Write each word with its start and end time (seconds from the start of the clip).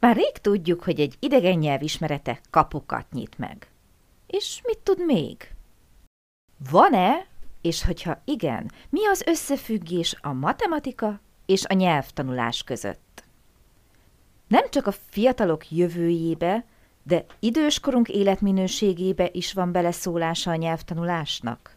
Azt 0.00 0.14
már 0.14 0.16
rég 0.16 0.38
tudjuk, 0.38 0.82
hogy 0.82 1.00
egy 1.00 1.16
idegen 1.18 1.58
nyelv 1.58 1.82
ismerete 1.82 2.40
kapukat 2.50 3.12
nyit 3.12 3.38
meg. 3.38 3.70
És 4.26 4.60
mit 4.64 4.78
tud 4.78 5.04
még? 5.04 5.54
Van-e, 6.70 7.26
és 7.60 7.84
hogyha 7.84 8.20
igen, 8.24 8.70
mi 8.90 9.06
az 9.06 9.22
összefüggés 9.26 10.16
a 10.20 10.32
matematika 10.32 11.20
és 11.46 11.64
a 11.64 11.74
nyelvtanulás 11.74 12.62
között? 12.62 13.24
Nem 14.48 14.70
csak 14.70 14.86
a 14.86 14.92
fiatalok 14.92 15.70
jövőjébe, 15.70 16.64
de 17.02 17.24
időskorunk 17.38 18.08
életminőségébe 18.08 19.28
is 19.32 19.52
van 19.52 19.72
beleszólása 19.72 20.50
a 20.50 20.56
nyelvtanulásnak? 20.56 21.76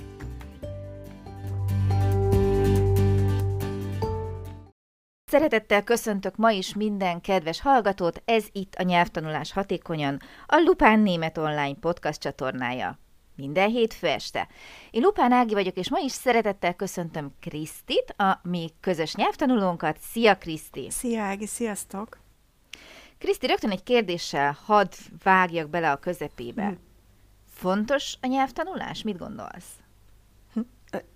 Szeretettel 5.31 5.83
köszöntök 5.83 6.35
ma 6.35 6.51
is 6.51 6.73
minden 6.73 7.21
kedves 7.21 7.61
hallgatót, 7.61 8.21
ez 8.25 8.45
itt 8.51 8.75
a 8.75 8.83
Nyelvtanulás 8.83 9.51
Hatékonyan, 9.51 10.19
a 10.45 10.61
Lupán 10.65 10.99
Német 10.99 11.37
Online 11.37 11.75
podcast 11.79 12.19
csatornája. 12.21 12.99
Minden 13.35 13.69
hétfő 13.69 14.07
este. 14.07 14.47
Én 14.89 15.01
Lupán 15.01 15.31
Ági 15.31 15.53
vagyok, 15.53 15.75
és 15.75 15.89
ma 15.89 15.99
is 15.99 16.11
szeretettel 16.11 16.73
köszöntöm 16.73 17.33
Krisztit, 17.39 18.13
a 18.17 18.39
mi 18.43 18.69
közös 18.79 19.15
nyelvtanulónkat. 19.15 19.97
Szia 19.99 20.37
Kriszti! 20.37 20.89
Szia 20.89 21.21
Ági, 21.21 21.45
sziasztok! 21.45 22.19
Kriszti, 23.17 23.47
rögtön 23.47 23.71
egy 23.71 23.83
kérdéssel 23.83 24.57
hadd 24.65 24.91
vágjak 25.23 25.69
bele 25.69 25.91
a 25.91 25.97
közepébe. 25.97 26.67
Hm. 26.67 26.73
Fontos 27.49 28.17
a 28.21 28.27
nyelvtanulás? 28.27 29.03
Mit 29.03 29.17
gondolsz? 29.17 29.81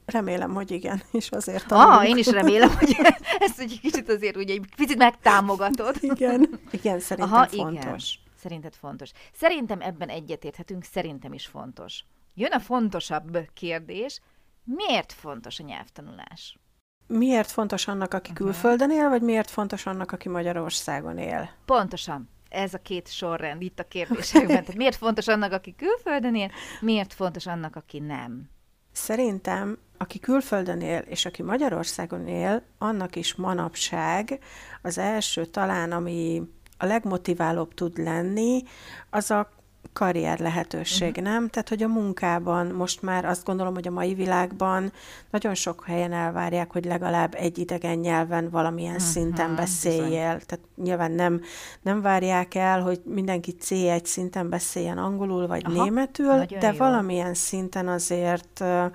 Remélem, 0.06 0.54
hogy 0.54 0.72
igen, 0.72 1.02
és 1.12 1.32
azért 1.32 1.68
tanulunk. 1.68 2.00
Ah, 2.00 2.10
én 2.10 2.18
is 2.18 2.28
remélem, 2.28 2.76
hogy 2.78 2.96
ezt 3.40 3.60
egy 3.60 3.80
kicsit 3.82 4.10
azért 4.10 4.36
ugye 4.36 4.54
egy 4.54 4.70
picit 4.76 4.98
megtámogatod. 4.98 5.96
Igen, 6.14 6.60
igen, 6.72 7.00
szerintem 7.00 7.34
Aha, 7.34 7.48
fontos. 7.48 7.84
Igen. 7.84 8.24
Szerinted 8.38 8.74
fontos. 8.76 9.12
Szerintem 9.34 9.82
ebben 9.82 10.10
egyetérthetünk, 10.10 10.84
szerintem 10.84 11.34
is 11.34 11.46
fontos. 11.46 12.04
Jön 12.34 12.52
a 12.52 12.60
fontosabb 12.60 13.50
kérdés, 13.54 14.22
miért 14.64 15.14
fontos 15.14 15.60
a 15.60 15.64
nyelvtanulás? 15.64 16.60
Miért 17.08 17.52
fontos 17.52 17.88
annak, 17.88 18.14
aki 18.14 18.32
uh-huh. 18.32 18.46
külföldön 18.46 18.92
él, 18.92 19.10
vagy 19.10 19.22
miért 19.22 19.50
fontos 19.50 19.86
annak, 19.86 20.12
aki 20.12 20.30
Magyarországon 20.30 21.18
él? 21.18 21.50
Pontosan. 21.66 22.30
Ez 22.50 22.74
a 22.74 22.78
két 22.78 23.12
sorrend 23.12 23.62
itt 23.62 23.80
a 23.80 23.88
kérdésekben. 23.88 24.48
Tehát 24.48 24.76
miért 24.76 24.96
fontos 24.96 25.28
annak, 25.28 25.52
aki 25.52 25.76
külföldön 25.76 26.36
él, 26.36 26.52
miért 26.82 27.14
fontos 27.14 27.46
annak, 27.46 27.76
aki 27.76 28.00
nem? 28.00 28.50
Szerintem, 28.96 29.78
aki 29.98 30.20
külföldön 30.20 30.82
él, 30.82 31.00
és 31.00 31.26
aki 31.26 31.44
Magyarországon 31.44 32.28
él, 32.28 32.64
annak 32.78 33.16
is 33.16 33.36
manapság 33.36 34.40
az 34.82 34.98
első 34.98 35.46
talán, 35.46 35.92
ami 35.92 36.42
a 36.78 36.86
legmotiválóbb 36.86 37.74
tud 37.74 37.98
lenni, 37.98 38.64
az 39.10 39.32
a 39.32 39.50
karrier 39.94 40.40
lehetőség, 40.40 41.10
uh-huh. 41.10 41.24
nem? 41.24 41.50
Tehát, 41.50 41.70
hogy 41.70 41.84
a 41.84 41.88
munkában 41.88 42.68
most 42.68 43.02
már 43.02 43.26
azt 43.26 43.46
gondolom, 43.46 43.74
hogy 43.74 43.88
a 43.88 43.92
mai 43.92 44.14
világban 44.14 44.92
nagyon 45.30 45.54
sok 45.54 45.84
helyen 45.86 46.14
elvárják, 46.14 46.72
hogy 46.72 46.86
legalább 46.86 47.36
egy 47.36 47.58
idegen 47.58 47.98
nyelven 47.98 48.50
valamilyen 48.50 48.94
uh-huh. 48.94 49.08
szinten 49.08 49.56
beszéljél. 49.56 50.34
Bizony. 50.34 50.46
Tehát 50.46 50.60
nyilván 50.76 51.12
nem, 51.12 51.42
nem 51.82 52.02
várják 52.02 52.56
el, 52.56 52.82
hogy 52.82 53.02
mindenki 53.06 53.56
C1 53.62 54.04
szinten 54.04 54.50
beszéljen 54.50 54.98
angolul 54.98 55.48
vagy 55.48 55.64
Aha, 55.66 55.84
németül, 55.84 56.46
de 56.46 56.72
jó. 56.72 56.78
valamilyen 56.78 57.34
szinten 57.34 57.88
azért 57.88 58.60
uh, 58.60 58.86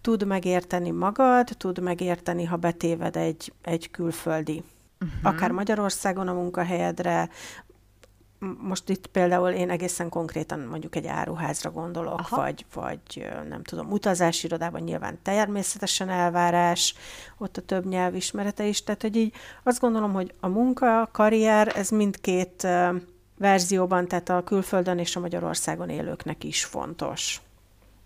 tud 0.00 0.26
megérteni 0.26 0.90
magad, 0.90 1.48
tud 1.56 1.82
megérteni, 1.82 2.44
ha 2.44 2.56
betéved 2.56 3.16
egy, 3.16 3.52
egy 3.62 3.90
külföldi 3.90 4.62
uh-huh. 5.00 5.32
akár 5.32 5.50
Magyarországon 5.50 6.28
a 6.28 6.32
munkahelyedre, 6.32 7.28
most 8.60 8.88
itt 8.88 9.06
például 9.06 9.48
én 9.48 9.70
egészen 9.70 10.08
konkrétan 10.08 10.60
mondjuk 10.60 10.96
egy 10.96 11.06
áruházra 11.06 11.70
gondolok, 11.70 12.20
Aha. 12.20 12.36
vagy, 12.36 12.66
vagy 12.74 13.26
nem 13.48 13.62
tudom, 13.62 13.90
utazási 13.90 14.46
irodában 14.46 14.80
nyilván 14.80 15.18
természetesen 15.22 16.08
elvárás, 16.08 16.94
ott 17.38 17.56
a 17.56 17.62
több 17.62 17.86
nyelvismerete 17.86 18.66
is, 18.66 18.82
tehát 18.82 19.02
hogy 19.02 19.16
így 19.16 19.34
azt 19.62 19.80
gondolom, 19.80 20.12
hogy 20.12 20.34
a 20.40 20.48
munka, 20.48 21.00
a 21.00 21.08
karrier, 21.12 21.72
ez 21.76 21.88
mindkét 21.88 22.66
verzióban, 23.38 24.08
tehát 24.08 24.28
a 24.28 24.44
külföldön 24.44 24.98
és 24.98 25.16
a 25.16 25.20
Magyarországon 25.20 25.88
élőknek 25.88 26.44
is 26.44 26.64
fontos. 26.64 27.40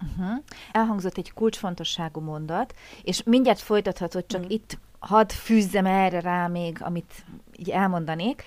Uh-huh. 0.02 0.36
Elhangzott 0.72 1.16
egy 1.16 1.32
kulcsfontosságú 1.32 2.20
mondat, 2.20 2.74
és 3.02 3.22
mindjárt 3.22 3.60
folytathatod, 3.60 4.26
csak 4.26 4.40
uh-huh. 4.40 4.54
itt 4.54 4.78
hadd 4.98 5.28
fűzzem 5.28 5.86
erre 5.86 6.20
rá 6.20 6.46
még, 6.46 6.78
amit 6.80 7.24
így 7.56 7.70
elmondanék, 7.70 8.44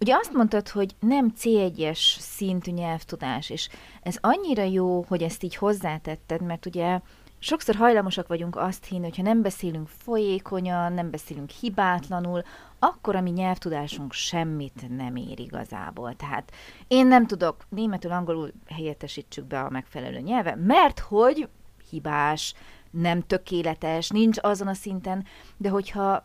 Ugye 0.00 0.14
azt 0.14 0.32
mondtad, 0.32 0.68
hogy 0.68 0.94
nem 1.00 1.32
C1-es 1.38 2.18
szintű 2.18 2.70
nyelvtudás, 2.70 3.50
és 3.50 3.68
ez 4.02 4.16
annyira 4.20 4.62
jó, 4.62 5.04
hogy 5.08 5.22
ezt 5.22 5.42
így 5.42 5.56
hozzátetted, 5.56 6.42
mert 6.42 6.66
ugye 6.66 7.00
sokszor 7.38 7.74
hajlamosak 7.74 8.26
vagyunk 8.26 8.56
azt 8.56 8.84
hinni, 8.84 9.02
hogy 9.02 9.16
ha 9.16 9.22
nem 9.22 9.42
beszélünk 9.42 9.88
folyékonyan, 9.88 10.92
nem 10.92 11.10
beszélünk 11.10 11.50
hibátlanul, 11.50 12.42
akkor 12.78 13.16
a 13.16 13.20
mi 13.20 13.30
nyelvtudásunk 13.30 14.12
semmit 14.12 14.96
nem 14.96 15.16
ér 15.16 15.40
igazából. 15.40 16.16
Tehát 16.16 16.52
én 16.88 17.06
nem 17.06 17.26
tudok 17.26 17.64
németül, 17.68 18.10
angolul 18.10 18.52
helyettesítsük 18.66 19.44
be 19.44 19.60
a 19.60 19.70
megfelelő 19.70 20.18
nyelve, 20.18 20.54
mert 20.54 20.98
hogy 20.98 21.48
hibás, 21.90 22.54
nem 22.90 23.20
tökéletes, 23.20 24.08
nincs 24.08 24.38
azon 24.40 24.68
a 24.68 24.74
szinten, 24.74 25.24
de 25.56 25.68
hogyha 25.68 26.24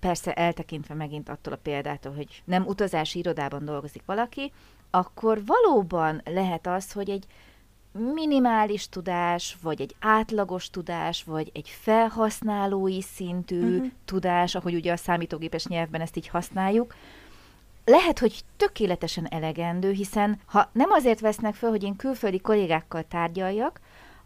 persze 0.00 0.32
eltekintve 0.32 0.94
megint 0.94 1.28
attól 1.28 1.52
a 1.52 1.60
példától, 1.62 2.14
hogy 2.14 2.42
nem 2.44 2.66
utazási 2.66 3.18
irodában 3.18 3.64
dolgozik 3.64 4.02
valaki, 4.06 4.52
akkor 4.90 5.42
valóban 5.44 6.20
lehet 6.24 6.66
az, 6.66 6.92
hogy 6.92 7.10
egy 7.10 7.26
minimális 7.92 8.88
tudás, 8.88 9.56
vagy 9.62 9.80
egy 9.80 9.94
átlagos 10.00 10.70
tudás, 10.70 11.24
vagy 11.24 11.50
egy 11.54 11.68
felhasználói 11.68 13.02
szintű 13.02 13.74
uh-huh. 13.74 13.90
tudás, 14.04 14.54
ahogy 14.54 14.74
ugye 14.74 14.92
a 14.92 14.96
számítógépes 14.96 15.66
nyelvben 15.66 16.00
ezt 16.00 16.16
így 16.16 16.28
használjuk, 16.28 16.94
lehet, 17.84 18.18
hogy 18.18 18.40
tökéletesen 18.56 19.26
elegendő, 19.28 19.90
hiszen 19.90 20.40
ha 20.46 20.68
nem 20.72 20.90
azért 20.90 21.20
vesznek 21.20 21.54
fel, 21.54 21.70
hogy 21.70 21.82
én 21.82 21.96
külföldi 21.96 22.40
kollégákkal 22.40 23.04
tárgyaljak, 23.08 23.80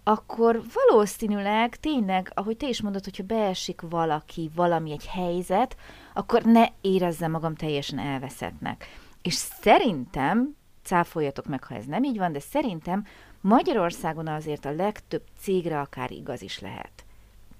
akkor 0.05 0.63
valószínűleg 0.73 1.77
tényleg, 1.77 2.33
ahogy 2.35 2.57
te 2.57 2.69
is 2.69 2.83
mondod, 2.83 3.05
hogyha 3.05 3.23
beesik 3.23 3.81
valaki, 3.81 4.51
valami, 4.55 4.93
egy 4.93 5.07
helyzet, 5.07 5.77
akkor 6.15 6.43
ne 6.43 6.67
érezzem 6.81 7.31
magam 7.31 7.55
teljesen 7.55 7.99
elveszettnek. 7.99 8.87
És 9.23 9.35
szerintem, 9.35 10.57
cáfoljatok 10.83 11.47
meg, 11.47 11.65
ha 11.65 11.75
ez 11.75 11.85
nem 11.85 12.05
így 12.05 12.19
van, 12.19 12.33
de 12.33 12.41
szerintem 12.41 13.07
Magyarországon 13.41 14.27
azért 14.27 14.65
a 14.65 14.71
legtöbb 14.71 15.23
cégre 15.41 15.81
akár 15.81 16.11
igaz 16.11 16.43
is 16.43 16.61
lehet. 16.61 17.05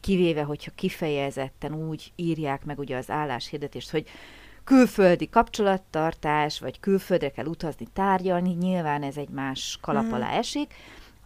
Kivéve, 0.01 0.43
hogyha 0.43 0.71
kifejezetten 0.75 1.75
úgy 1.89 2.13
írják 2.17 2.65
meg 2.65 2.79
ugye 2.79 2.97
az 2.97 3.11
álláshirdetést, 3.11 3.91
hogy 3.91 4.09
külföldi 4.65 5.29
kapcsolattartás, 5.29 6.61
vagy 6.61 6.81
külföldre 6.81 7.31
kell 7.31 7.47
utazni, 7.47 7.87
tárgyalni, 7.93 8.51
nyilván 8.51 9.03
ez 9.03 9.17
egy 9.17 9.29
más 9.29 9.79
kalap 9.81 10.13
alá 10.13 10.29
mhm. 10.29 10.39
esik, 10.39 10.75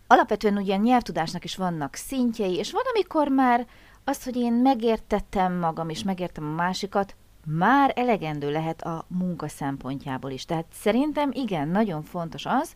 alapvetően 0.08 0.56
ugye 0.56 0.76
nyelvtudásnak 0.76 1.44
is 1.44 1.56
vannak 1.56 1.94
szintjei, 1.94 2.54
és 2.54 2.72
van, 2.72 2.82
amikor 2.94 3.28
már 3.28 3.66
az, 4.04 4.24
hogy 4.24 4.36
én 4.36 4.52
megértettem 4.52 5.58
magam, 5.58 5.88
és 5.88 6.02
megértem 6.02 6.44
a 6.44 6.54
másikat, 6.54 7.14
már 7.46 7.92
elegendő 7.96 8.50
lehet 8.50 8.82
a 8.82 9.04
munka 9.08 9.48
szempontjából 9.48 10.30
is. 10.30 10.44
Tehát 10.44 10.66
szerintem 10.72 11.30
igen, 11.32 11.68
nagyon 11.68 12.02
fontos 12.02 12.46
az, 12.46 12.74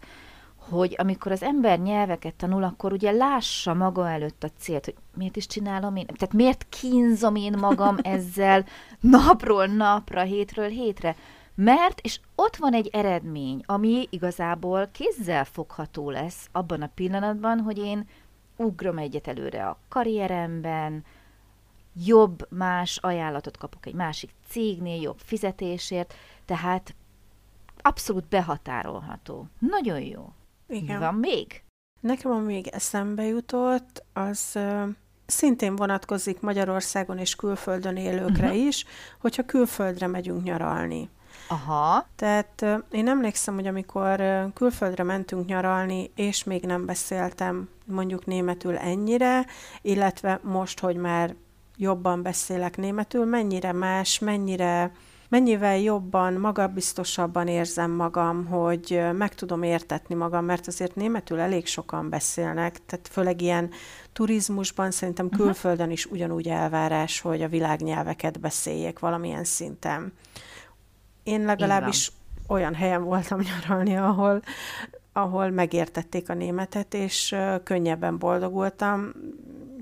hogy 0.70 0.94
amikor 0.98 1.32
az 1.32 1.42
ember 1.42 1.78
nyelveket 1.78 2.34
tanul, 2.34 2.62
akkor 2.62 2.92
ugye 2.92 3.10
lássa 3.10 3.74
maga 3.74 4.10
előtt 4.10 4.44
a 4.44 4.50
célt, 4.58 4.84
hogy 4.84 4.94
miért 5.16 5.36
is 5.36 5.46
csinálom 5.46 5.96
én, 5.96 6.06
tehát 6.06 6.34
miért 6.34 6.66
kínzom 6.68 7.34
én 7.34 7.54
magam 7.58 7.96
ezzel 8.16 8.64
napról 9.00 9.66
napra, 9.66 10.22
hétről 10.22 10.68
hétre. 10.68 11.16
Mert, 11.54 12.00
és 12.00 12.20
ott 12.34 12.56
van 12.56 12.74
egy 12.74 12.88
eredmény, 12.92 13.62
ami 13.66 14.06
igazából 14.10 14.88
kézzel 14.92 15.44
fogható 15.44 16.10
lesz 16.10 16.48
abban 16.52 16.82
a 16.82 16.90
pillanatban, 16.94 17.60
hogy 17.60 17.78
én 17.78 18.08
ugrom 18.56 18.98
egyet 18.98 19.28
előre 19.28 19.66
a 19.66 19.78
karrieremben, 19.88 21.04
jobb, 22.04 22.46
más 22.50 22.96
ajánlatot 22.96 23.56
kapok 23.56 23.86
egy 23.86 23.94
másik 23.94 24.30
cégnél, 24.48 25.00
jobb 25.00 25.18
fizetésért, 25.18 26.14
tehát 26.44 26.94
abszolút 27.80 28.28
behatárolható. 28.28 29.46
Nagyon 29.58 30.00
jó. 30.00 30.32
Igen. 30.68 30.98
Van 30.98 31.14
még? 31.14 31.62
Nekem, 32.00 32.30
ami 32.30 32.46
még 32.52 32.66
eszembe 32.66 33.22
jutott, 33.22 34.04
az 34.12 34.58
szintén 35.26 35.76
vonatkozik 35.76 36.40
Magyarországon 36.40 37.18
és 37.18 37.34
külföldön 37.34 37.96
élőkre 37.96 38.46
uh-huh. 38.46 38.66
is, 38.66 38.84
hogyha 39.20 39.44
külföldre 39.44 40.06
megyünk 40.06 40.42
nyaralni. 40.42 41.08
Aha. 41.52 42.06
Tehát 42.16 42.64
én 42.90 43.08
emlékszem, 43.08 43.54
hogy 43.54 43.66
amikor 43.66 44.22
külföldre 44.54 45.02
mentünk 45.02 45.46
nyaralni, 45.46 46.10
és 46.14 46.44
még 46.44 46.62
nem 46.64 46.86
beszéltem 46.86 47.68
mondjuk 47.84 48.26
németül 48.26 48.76
ennyire, 48.76 49.46
illetve 49.82 50.40
most, 50.42 50.80
hogy 50.80 50.96
már 50.96 51.34
jobban 51.76 52.22
beszélek 52.22 52.76
németül, 52.76 53.24
mennyire 53.24 53.72
más, 53.72 54.18
mennyire 54.18 54.92
mennyivel 55.28 55.78
jobban, 55.78 56.32
magabiztosabban 56.32 57.48
érzem 57.48 57.90
magam, 57.90 58.46
hogy 58.46 59.02
meg 59.12 59.34
tudom 59.34 59.62
értetni 59.62 60.14
magam, 60.14 60.44
mert 60.44 60.66
azért 60.66 60.94
németül 60.94 61.38
elég 61.38 61.66
sokan 61.66 62.08
beszélnek, 62.08 62.84
tehát 62.86 63.08
főleg 63.08 63.40
ilyen 63.40 63.70
turizmusban 64.12 64.90
szerintem 64.90 65.26
mhm. 65.26 65.36
külföldön 65.36 65.90
is 65.90 66.06
ugyanúgy 66.06 66.48
elvárás, 66.48 67.20
hogy 67.20 67.42
a 67.42 67.48
világnyelveket 67.48 68.40
beszéljék 68.40 68.98
valamilyen 68.98 69.44
szinten. 69.44 70.12
Én 71.22 71.44
legalábbis 71.44 72.12
olyan 72.46 72.74
helyen 72.74 73.04
voltam 73.04 73.40
nyaralni, 73.40 73.96
ahol, 73.96 74.42
ahol 75.12 75.50
megértették 75.50 76.28
a 76.28 76.34
németet, 76.34 76.94
és 76.94 77.36
könnyebben 77.64 78.18
boldogultam. 78.18 79.12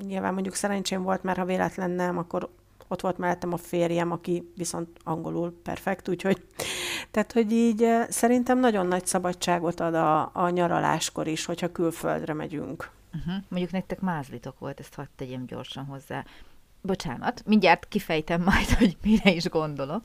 Nyilván 0.07 0.33
mondjuk 0.33 0.55
szerencsém 0.55 1.03
volt, 1.03 1.23
mert 1.23 1.39
ha 1.39 1.45
véletlen 1.45 1.91
nem, 1.91 2.19
akkor 2.19 2.51
ott 2.89 3.01
volt 3.01 3.19
mellettem 3.19 3.53
a 3.53 3.57
férjem, 3.57 4.11
aki 4.13 4.53
viszont 4.57 4.89
angolul 5.05 5.61
perfekt, 5.63 6.09
úgyhogy 6.09 6.43
tehát, 7.11 7.33
hogy 7.33 7.53
így 7.53 7.87
szerintem 8.09 8.59
nagyon 8.59 8.87
nagy 8.87 9.07
szabadságot 9.07 9.81
ad 9.81 9.95
a, 9.95 10.31
a 10.33 10.49
nyaraláskor 10.49 11.27
is, 11.27 11.45
hogyha 11.45 11.73
külföldre 11.73 12.35
megyünk. 12.35 12.91
Uh-huh. 13.15 13.35
Mondjuk 13.49 13.73
nektek 13.73 14.01
mázlitok 14.01 14.59
volt, 14.59 14.81
ezt 14.81 14.95
hagyd 14.95 15.11
tegyem 15.17 15.47
gyorsan 15.47 15.85
hozzá. 15.85 16.25
Bocsánat, 16.83 17.43
mindjárt 17.47 17.89
kifejtem 17.89 18.43
majd, 18.43 18.69
hogy 18.79 18.97
mire 19.03 19.31
is 19.31 19.49
gondolok. 19.49 20.03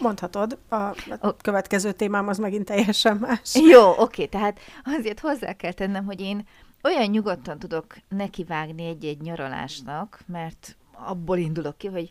Mondhatod, 0.00 0.58
a, 0.68 0.74
a 1.20 1.36
következő 1.36 1.92
témám 1.92 2.28
az 2.28 2.38
megint 2.38 2.64
teljesen 2.64 3.16
más. 3.16 3.54
Jó, 3.72 3.98
oké, 3.98 4.26
tehát 4.26 4.58
azért 4.84 5.20
hozzá 5.20 5.52
kell 5.52 5.72
tennem, 5.72 6.04
hogy 6.04 6.20
én 6.20 6.46
olyan 6.82 7.10
nyugodtan 7.10 7.58
tudok 7.58 7.96
nekivágni 8.08 8.86
egy-egy 8.86 9.20
nyaralásnak, 9.20 10.20
mert 10.26 10.76
abból 10.92 11.38
indulok 11.38 11.78
ki, 11.78 11.86
hogy 11.86 12.10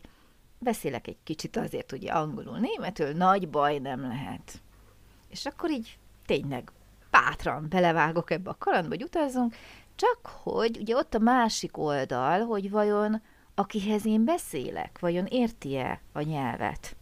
beszélek 0.58 1.06
egy 1.06 1.18
kicsit 1.24 1.56
azért 1.56 1.92
ugye 1.92 2.12
angolul, 2.12 2.58
németül, 2.58 3.12
nagy 3.12 3.48
baj 3.48 3.78
nem 3.78 4.00
lehet. 4.00 4.60
És 5.28 5.46
akkor 5.46 5.70
így 5.70 5.98
tényleg 6.26 6.72
bátran 7.10 7.66
belevágok 7.68 8.30
ebbe 8.30 8.50
a 8.50 8.56
kalandba, 8.58 8.94
hogy 8.94 9.02
utazzunk, 9.02 9.56
csak 9.94 10.18
hogy 10.42 10.78
ugye 10.80 10.96
ott 10.96 11.14
a 11.14 11.18
másik 11.18 11.78
oldal, 11.78 12.40
hogy 12.44 12.70
vajon 12.70 13.22
akihez 13.58 14.06
én 14.06 14.24
beszélek, 14.24 14.98
vajon 15.00 15.26
érti-e 15.26 16.00
a 16.12 16.20
nyelvet. 16.20 16.96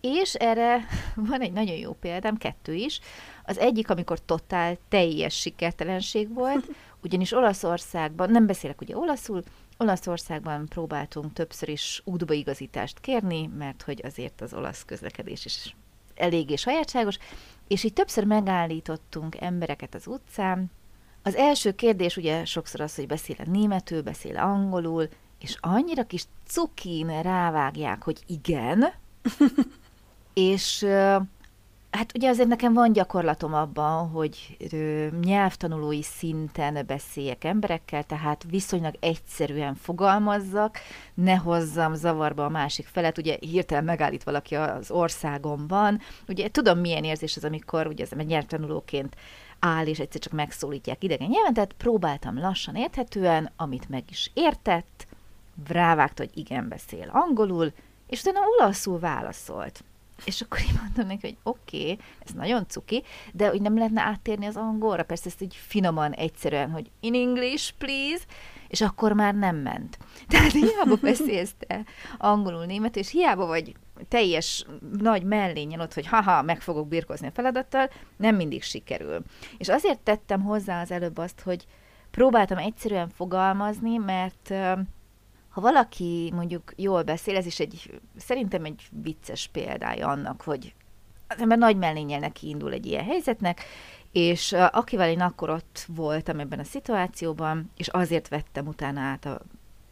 És 0.00 0.34
erre 0.34 0.86
van 1.30 1.40
egy 1.40 1.52
nagyon 1.52 1.76
jó 1.76 1.92
példám, 1.92 2.36
kettő 2.36 2.74
is. 2.74 3.00
Az 3.44 3.58
egyik, 3.58 3.90
amikor 3.90 4.24
totál 4.24 4.76
teljes 4.88 5.34
sikertelenség 5.34 6.34
volt, 6.34 6.68
ugyanis 7.04 7.32
Olaszországban, 7.32 8.30
nem 8.30 8.46
beszélek 8.46 8.80
ugye 8.80 8.96
olaszul, 8.96 9.42
Olaszországban 9.78 10.66
próbáltunk 10.68 11.32
többször 11.32 11.68
is 11.68 12.02
útbaigazítást 12.04 13.00
kérni, 13.00 13.46
mert 13.46 13.82
hogy 13.82 14.00
azért 14.04 14.40
az 14.40 14.54
olasz 14.54 14.84
közlekedés 14.84 15.44
is 15.44 15.76
eléggé 16.14 16.56
sajátságos, 16.56 17.18
és 17.68 17.84
így 17.84 17.92
többször 17.92 18.24
megállítottunk 18.24 19.40
embereket 19.40 19.94
az 19.94 20.06
utcán. 20.06 20.70
Az 21.22 21.34
első 21.34 21.72
kérdés 21.72 22.16
ugye 22.16 22.44
sokszor 22.44 22.80
az, 22.80 22.94
hogy 22.94 23.06
beszél 23.06 23.36
németül, 23.44 24.02
beszél 24.02 24.36
angolul, 24.36 25.08
és 25.46 25.56
annyira 25.60 26.04
kis 26.04 26.24
cukin 26.46 27.22
rávágják, 27.22 28.02
hogy 28.02 28.18
igen, 28.26 28.84
és 30.34 30.86
Hát 31.90 32.12
ugye 32.14 32.28
azért 32.28 32.48
nekem 32.48 32.72
van 32.72 32.92
gyakorlatom 32.92 33.54
abban, 33.54 34.08
hogy 34.08 34.56
nyelvtanulói 35.24 36.02
szinten 36.02 36.84
beszéljek 36.86 37.44
emberekkel, 37.44 38.02
tehát 38.02 38.44
viszonylag 38.50 38.94
egyszerűen 39.00 39.74
fogalmazzak, 39.74 40.78
ne 41.14 41.34
hozzam 41.34 41.94
zavarba 41.94 42.44
a 42.44 42.48
másik 42.48 42.86
felet, 42.86 43.18
ugye 43.18 43.36
hirtelen 43.40 43.84
megállít 43.84 44.24
valaki 44.24 44.54
az 44.54 44.90
országomban, 44.90 46.00
ugye 46.28 46.50
tudom 46.50 46.78
milyen 46.78 47.04
érzés 47.04 47.36
az, 47.36 47.44
amikor 47.44 47.86
ugye 47.86 48.04
az 48.04 48.18
egy 48.18 48.26
nyelvtanulóként 48.26 49.16
áll, 49.58 49.86
és 49.86 49.98
egyszer 49.98 50.20
csak 50.20 50.32
megszólítják 50.32 51.04
idegen 51.04 51.28
nyelven, 51.28 51.54
tehát 51.54 51.72
próbáltam 51.72 52.38
lassan 52.38 52.76
érthetően, 52.76 53.50
amit 53.56 53.88
meg 53.88 54.04
is 54.10 54.30
értett, 54.34 55.05
rávágta, 55.68 56.22
hogy 56.22 56.38
igen, 56.38 56.68
beszél 56.68 57.08
angolul, 57.12 57.72
és 58.06 58.20
utána 58.20 58.46
olaszul 58.58 58.98
válaszolt. 58.98 59.84
És 60.24 60.40
akkor 60.40 60.58
én 60.60 60.78
mondtam 60.80 61.06
neki, 61.06 61.26
hogy 61.26 61.36
oké, 61.42 61.80
okay, 61.82 61.98
ez 62.26 62.32
nagyon 62.34 62.68
cuki, 62.68 63.02
de 63.32 63.48
hogy 63.48 63.60
nem 63.60 63.76
lehetne 63.76 64.02
áttérni 64.02 64.46
az 64.46 64.56
angolra, 64.56 65.02
persze 65.02 65.28
ezt 65.28 65.42
így 65.42 65.54
finoman, 65.54 66.12
egyszerűen, 66.12 66.70
hogy 66.70 66.90
in 67.00 67.14
English, 67.14 67.72
please, 67.78 68.24
és 68.68 68.80
akkor 68.80 69.12
már 69.12 69.34
nem 69.34 69.56
ment. 69.56 69.98
Tehát 70.28 70.52
hiába 70.52 70.96
beszélsz 71.00 71.54
te 71.58 71.84
angolul, 72.18 72.64
német, 72.64 72.96
és 72.96 73.10
hiába 73.10 73.46
vagy 73.46 73.74
teljes 74.08 74.66
nagy 74.98 75.22
mellényen 75.22 75.80
ott, 75.80 75.94
hogy 75.94 76.06
haha, 76.06 76.42
meg 76.42 76.60
fogok 76.60 76.88
birkozni 76.88 77.26
a 77.26 77.30
feladattal, 77.30 77.90
nem 78.16 78.36
mindig 78.36 78.62
sikerül. 78.62 79.22
És 79.58 79.68
azért 79.68 79.98
tettem 79.98 80.42
hozzá 80.42 80.80
az 80.80 80.90
előbb 80.90 81.18
azt, 81.18 81.40
hogy 81.40 81.66
próbáltam 82.10 82.58
egyszerűen 82.58 83.08
fogalmazni, 83.08 83.96
mert 83.96 84.54
ha 85.56 85.62
valaki 85.62 86.32
mondjuk 86.34 86.72
jól 86.76 87.02
beszél, 87.02 87.36
ez 87.36 87.46
is 87.46 87.60
egy, 87.60 88.00
szerintem 88.16 88.64
egy 88.64 88.82
vicces 89.02 89.48
példája 89.52 90.08
annak, 90.08 90.42
hogy 90.42 90.74
az 91.28 91.40
ember 91.40 91.58
nagy 91.58 91.76
mellénnyel 91.76 92.18
neki 92.18 92.48
indul 92.48 92.72
egy 92.72 92.86
ilyen 92.86 93.04
helyzetnek, 93.04 93.64
és 94.12 94.52
akivel 94.52 95.08
én 95.08 95.20
akkor 95.20 95.50
ott 95.50 95.86
voltam 95.88 96.40
ebben 96.40 96.58
a 96.58 96.64
szituációban, 96.64 97.70
és 97.76 97.88
azért 97.88 98.28
vettem 98.28 98.66
utána 98.66 99.00
át 99.00 99.24
a 99.24 99.40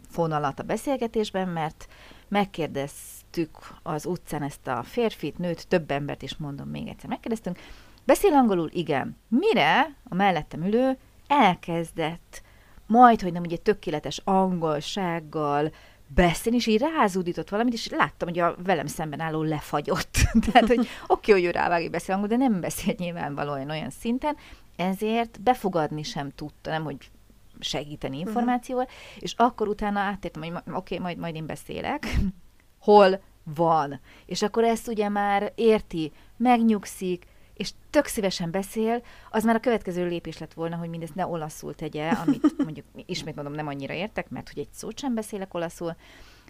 fonalat 0.09 0.61
a 0.61 0.63
beszélgetésben, 0.63 1.49
mert 1.49 1.89
megkérdeztük 2.29 3.59
az 3.83 4.07
utcán 4.07 4.43
ezt 4.43 4.67
a 4.67 4.83
férfit, 4.83 5.39
nőt, 5.39 5.69
több 5.69 5.91
embert 5.91 6.23
is 6.23 6.37
mondom 6.37 6.69
még 6.69 6.89
egyszer, 6.89 7.09
megkérdeztünk, 7.09 7.59
beszél 8.05 8.33
angolul? 8.33 8.71
Igen. 8.73 9.17
Mire 9.29 9.95
a 10.09 10.15
mellettem 10.15 10.65
ülő 10.65 10.99
elkezdett 11.27 12.43
majd, 12.87 13.21
hogy 13.21 13.33
nem 13.33 13.43
ugye 13.43 13.57
tökéletes 13.57 14.21
angolsággal 14.25 15.73
beszélni, 16.07 16.59
és 16.59 16.67
így 16.67 16.81
rázúdított 16.81 17.49
valamit, 17.49 17.73
és 17.73 17.89
láttam, 17.89 18.29
hogy 18.29 18.39
a 18.39 18.57
velem 18.65 18.87
szemben 18.87 19.21
álló 19.21 19.43
lefagyott. 19.43 20.17
Tehát, 20.47 20.69
hogy 20.69 20.79
oké, 21.07 21.31
okay, 21.31 21.35
hogy 21.35 21.45
ő 21.45 21.51
rávágja 21.51 21.91
beszél 21.91 22.15
angol, 22.15 22.29
de 22.29 22.37
nem 22.37 22.61
beszél 22.61 22.95
nyilvánvalóan 22.99 23.71
olyan 23.71 23.91
szinten, 23.91 24.37
ezért 24.77 25.41
befogadni 25.43 26.03
sem 26.03 26.31
tudta, 26.31 26.71
nem, 26.71 26.85
hogy 26.85 26.97
segíteni 27.59 28.19
mhm. 28.19 28.27
információval, 28.27 28.85
uh-huh. 28.85 29.23
és 29.23 29.35
akkor 29.37 29.69
utána 29.69 30.01
áttértem, 30.01 30.43
hogy 30.43 30.53
oké, 30.53 30.71
okay, 30.73 30.99
majd, 30.99 31.19
majd 31.19 31.35
én 31.35 31.47
beszélek, 31.47 32.07
hol 32.79 33.23
van. 33.43 34.01
És 34.27 34.43
akkor 34.43 34.65
ezt 34.65 34.89
ugye 34.89 35.09
már 35.09 35.53
érti, 35.55 36.13
megnyugszik, 36.37 37.27
és 37.55 37.71
tök 37.91 38.07
szívesen 38.07 38.51
beszél, 38.51 39.03
az 39.31 39.45
már 39.45 39.55
a 39.55 39.61
következő 39.61 40.07
lépés 40.07 40.39
lett 40.39 40.53
volna, 40.53 40.77
hogy 40.77 40.89
mindezt 40.89 41.15
ne 41.15 41.27
olaszul 41.27 41.75
tegye, 41.75 42.09
amit 42.09 42.55
mondjuk 42.65 42.87
ismét 43.07 43.35
mondom, 43.35 43.53
nem 43.55 43.67
annyira 43.67 43.95
értek, 43.95 44.31
mert 44.31 44.49
hogy 44.49 44.59
egy 44.59 44.73
szót 44.73 44.99
sem 44.99 45.15
beszélek 45.15 45.55
olaszul. 45.55 45.97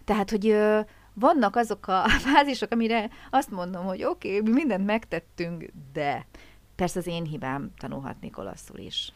Tehát, 0.05 0.31
hogy 0.31 0.49
ö, 0.49 0.81
vannak 1.15 1.57
azok 1.57 1.87
a 1.87 2.09
fázisok, 2.33 2.73
amire 2.73 3.11
azt 3.31 3.51
mondom, 3.51 3.85
hogy 3.85 4.05
oké, 4.05 4.29
okay, 4.29 4.41
mi 4.41 4.51
mindent 4.51 4.87
megtettünk, 4.87 5.71
de 5.93 6.27
persze 6.77 6.99
az 6.99 7.07
én 7.07 7.25
hibám 7.25 7.71
tanulhatnék 7.79 8.39
olaszul 8.39 8.79
is. 8.79 9.13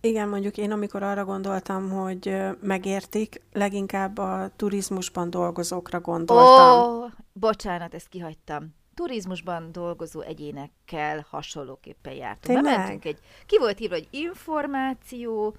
Igen, 0.00 0.28
mondjuk 0.28 0.56
én 0.56 0.70
amikor 0.70 1.02
arra 1.02 1.24
gondoltam, 1.24 1.90
hogy 1.90 2.36
megértik, 2.60 3.42
leginkább 3.52 4.18
a 4.18 4.50
turizmusban 4.56 5.30
dolgozókra 5.30 6.00
gondoltam. 6.00 7.02
Ó, 7.02 7.06
bocsánat, 7.32 7.94
ezt 7.94 8.08
kihagytam 8.08 8.78
turizmusban 9.00 9.72
dolgozó 9.72 10.20
egyénekkel 10.20 11.26
hasonlóképpen 11.28 12.12
jártunk. 12.12 12.56
Tényleg? 12.56 12.74
Bementünk 12.74 13.04
egy, 13.04 13.18
ki 13.46 13.58
volt 13.58 13.80
írva, 13.80 13.94
hogy 13.94 14.08
információ, 14.10 15.56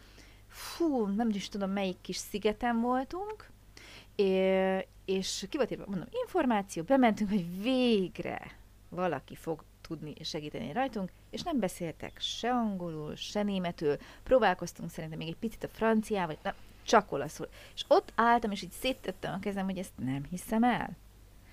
fú, 0.47 1.05
nem 1.05 1.29
is 1.29 1.49
tudom, 1.49 1.71
melyik 1.71 2.01
kis 2.01 2.15
szigeten 2.15 2.81
voltunk, 2.81 3.49
és 5.05 5.45
ki 5.49 5.57
volt 5.57 5.71
írva, 5.71 5.83
mondom, 5.87 6.07
információ, 6.25 6.83
bementünk, 6.83 7.29
hogy 7.29 7.61
végre 7.61 8.51
valaki 8.89 9.35
fog 9.35 9.63
tudni 9.81 10.13
segíteni 10.23 10.71
rajtunk, 10.71 11.11
és 11.29 11.41
nem 11.41 11.59
beszéltek 11.59 12.19
se 12.19 12.51
angolul, 12.51 13.15
se 13.15 13.43
németül, 13.43 13.97
próbálkoztunk 14.23 14.89
szerintem 14.89 15.19
még 15.19 15.27
egy 15.27 15.37
picit 15.39 15.63
a 15.63 15.67
franciával, 15.67 16.27
vagy 16.27 16.39
nem, 16.43 16.53
csak 16.83 17.11
olaszul. 17.11 17.47
És 17.75 17.85
ott 17.87 18.11
álltam, 18.15 18.51
és 18.51 18.61
így 18.61 18.71
széttettem 18.71 19.33
a 19.33 19.39
kezem, 19.39 19.65
hogy 19.65 19.77
ezt 19.77 19.97
nem 19.97 20.23
hiszem 20.29 20.63
el. 20.63 20.97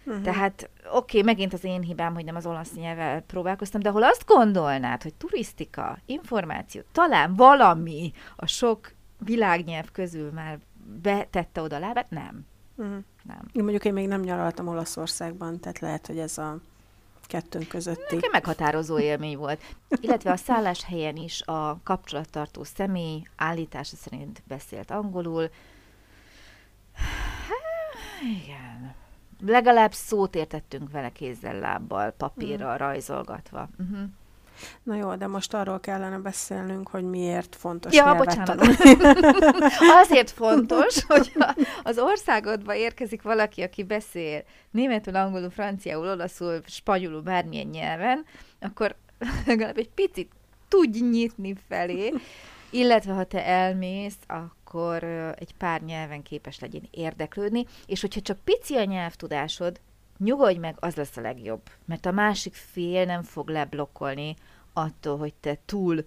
Uh-huh. 0.08 0.22
Tehát 0.22 0.70
oké, 0.84 0.94
okay, 0.96 1.22
megint 1.22 1.52
az 1.52 1.64
én 1.64 1.80
hibám, 1.80 2.14
hogy 2.14 2.24
nem 2.24 2.36
az 2.36 2.46
olasz 2.46 2.74
nyelvvel 2.74 3.20
próbálkoztam, 3.20 3.80
de 3.80 3.88
ahol 3.88 4.02
azt 4.02 4.26
gondolnád, 4.26 5.02
hogy 5.02 5.14
turisztika, 5.14 5.98
információ, 6.06 6.82
talán 6.92 7.34
valami 7.34 8.12
a 8.36 8.46
sok 8.46 8.92
világnyelv 9.18 9.90
közül 9.92 10.30
már 10.30 10.58
betette 11.02 11.60
oda 11.60 11.78
lábát, 11.78 12.10
nem. 12.10 12.46
Uh-huh. 12.76 13.04
Nem. 13.22 13.40
Én 13.52 13.62
mondjuk 13.62 13.84
én 13.84 13.92
még 13.92 14.08
nem 14.08 14.20
nyaraltam 14.20 14.68
Olaszországban, 14.68 15.60
tehát 15.60 15.78
lehet, 15.78 16.06
hogy 16.06 16.18
ez 16.18 16.38
a 16.38 16.58
kettőnk 17.22 17.68
közötti. 17.68 18.14
Nekem 18.14 18.30
meghatározó 18.30 18.98
élmény 18.98 19.36
volt. 19.36 19.62
Illetve 20.00 20.30
a 20.30 20.36
szálláshelyen 20.36 21.16
is 21.16 21.42
a 21.42 21.78
kapcsolattartó 21.82 22.64
személy 22.64 23.22
állítása 23.36 23.96
szerint 23.96 24.42
beszélt 24.46 24.90
angolul. 24.90 25.50
Igen. 28.42 28.94
Legalább 29.46 29.92
szót 29.92 30.34
értettünk 30.34 30.90
vele 30.90 31.08
kézzel, 31.08 31.58
lábbal, 31.58 32.10
papírral, 32.10 32.74
mm. 32.74 32.78
rajzolgatva. 32.78 33.68
Uh-huh. 33.78 34.08
Na 34.82 34.96
jó, 34.96 35.14
de 35.14 35.26
most 35.26 35.54
arról 35.54 35.80
kellene 35.80 36.18
beszélnünk, 36.18 36.88
hogy 36.88 37.04
miért 37.04 37.56
fontos 37.56 37.94
ja, 37.94 38.14
bocsánat. 38.14 38.60
Azért 40.02 40.30
fontos, 40.30 41.04
hogy 41.04 41.32
az 41.82 41.98
országodba 41.98 42.74
érkezik 42.74 43.22
valaki, 43.22 43.62
aki 43.62 43.82
beszél 43.84 44.44
németül, 44.70 45.16
angolul, 45.16 45.50
franciául, 45.50 46.08
olaszul, 46.08 46.60
spanyolul, 46.66 47.20
bármilyen 47.20 47.66
nyelven, 47.66 48.24
akkor 48.60 48.94
legalább 49.46 49.78
egy 49.78 49.90
picit 49.90 50.32
tudj 50.68 51.00
nyitni 51.00 51.54
felé, 51.68 52.12
illetve 52.70 53.12
ha 53.12 53.24
te 53.24 53.46
elmész, 53.46 54.18
akkor 54.68 55.04
egy 55.38 55.54
pár 55.58 55.82
nyelven 55.82 56.22
képes 56.22 56.60
legyen 56.60 56.88
érdeklődni, 56.90 57.66
és 57.86 58.00
hogyha 58.00 58.20
csak 58.20 58.38
pici 58.44 58.76
a 58.76 58.84
nyelvtudásod, 58.84 59.80
nyugodj 60.18 60.58
meg, 60.58 60.76
az 60.80 60.94
lesz 60.94 61.16
a 61.16 61.20
legjobb. 61.20 61.62
Mert 61.84 62.06
a 62.06 62.10
másik 62.10 62.54
fél 62.54 63.04
nem 63.04 63.22
fog 63.22 63.48
leblokkolni 63.48 64.36
attól, 64.72 65.18
hogy 65.18 65.34
te 65.34 65.58
túl 65.64 66.04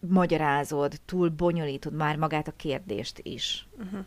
magyarázod, 0.00 1.00
túl 1.04 1.28
bonyolítod 1.28 1.92
már 1.92 2.16
magát 2.16 2.48
a 2.48 2.52
kérdést 2.56 3.20
is. 3.22 3.68
Uh-huh. 3.78 4.04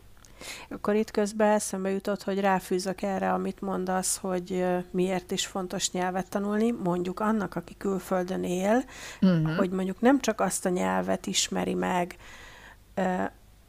Akkor 0.69 0.95
itt 0.95 1.12
közben 1.12 1.51
eszembe 1.51 1.89
jutott, 1.89 2.24
hogy 2.24 2.39
ráfűzök 2.39 3.01
erre, 3.01 3.33
amit 3.33 3.62
mondasz, 3.62 4.17
hogy 4.17 4.65
miért 4.91 5.31
is 5.31 5.45
fontos 5.45 5.91
nyelvet 5.91 6.29
tanulni, 6.29 6.72
mondjuk 6.72 7.19
annak, 7.19 7.55
aki 7.55 7.77
külföldön 7.77 8.43
él, 8.43 8.83
uh-huh. 9.22 9.55
hogy 9.55 9.69
mondjuk 9.69 10.01
nem 10.01 10.19
csak 10.19 10.41
azt 10.41 10.65
a 10.65 10.69
nyelvet 10.69 11.25
ismeri 11.25 11.74
meg, 11.74 12.15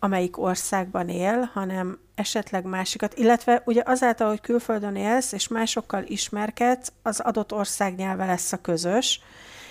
amelyik 0.05 0.39
országban 0.39 1.09
él, 1.09 1.51
hanem 1.53 1.99
esetleg 2.15 2.65
másikat, 2.65 3.15
illetve 3.15 3.63
ugye 3.65 3.83
azáltal, 3.85 4.29
hogy 4.29 4.41
külföldön 4.41 4.97
élsz, 4.97 5.33
és 5.33 5.49
másokkal 5.49 6.05
ismerkedsz, 6.07 6.93
az 7.03 7.21
adott 7.21 7.53
ország 7.53 7.95
nyelve 7.97 8.27
lesz 8.27 8.53
a 8.53 8.61
közös. 8.61 9.21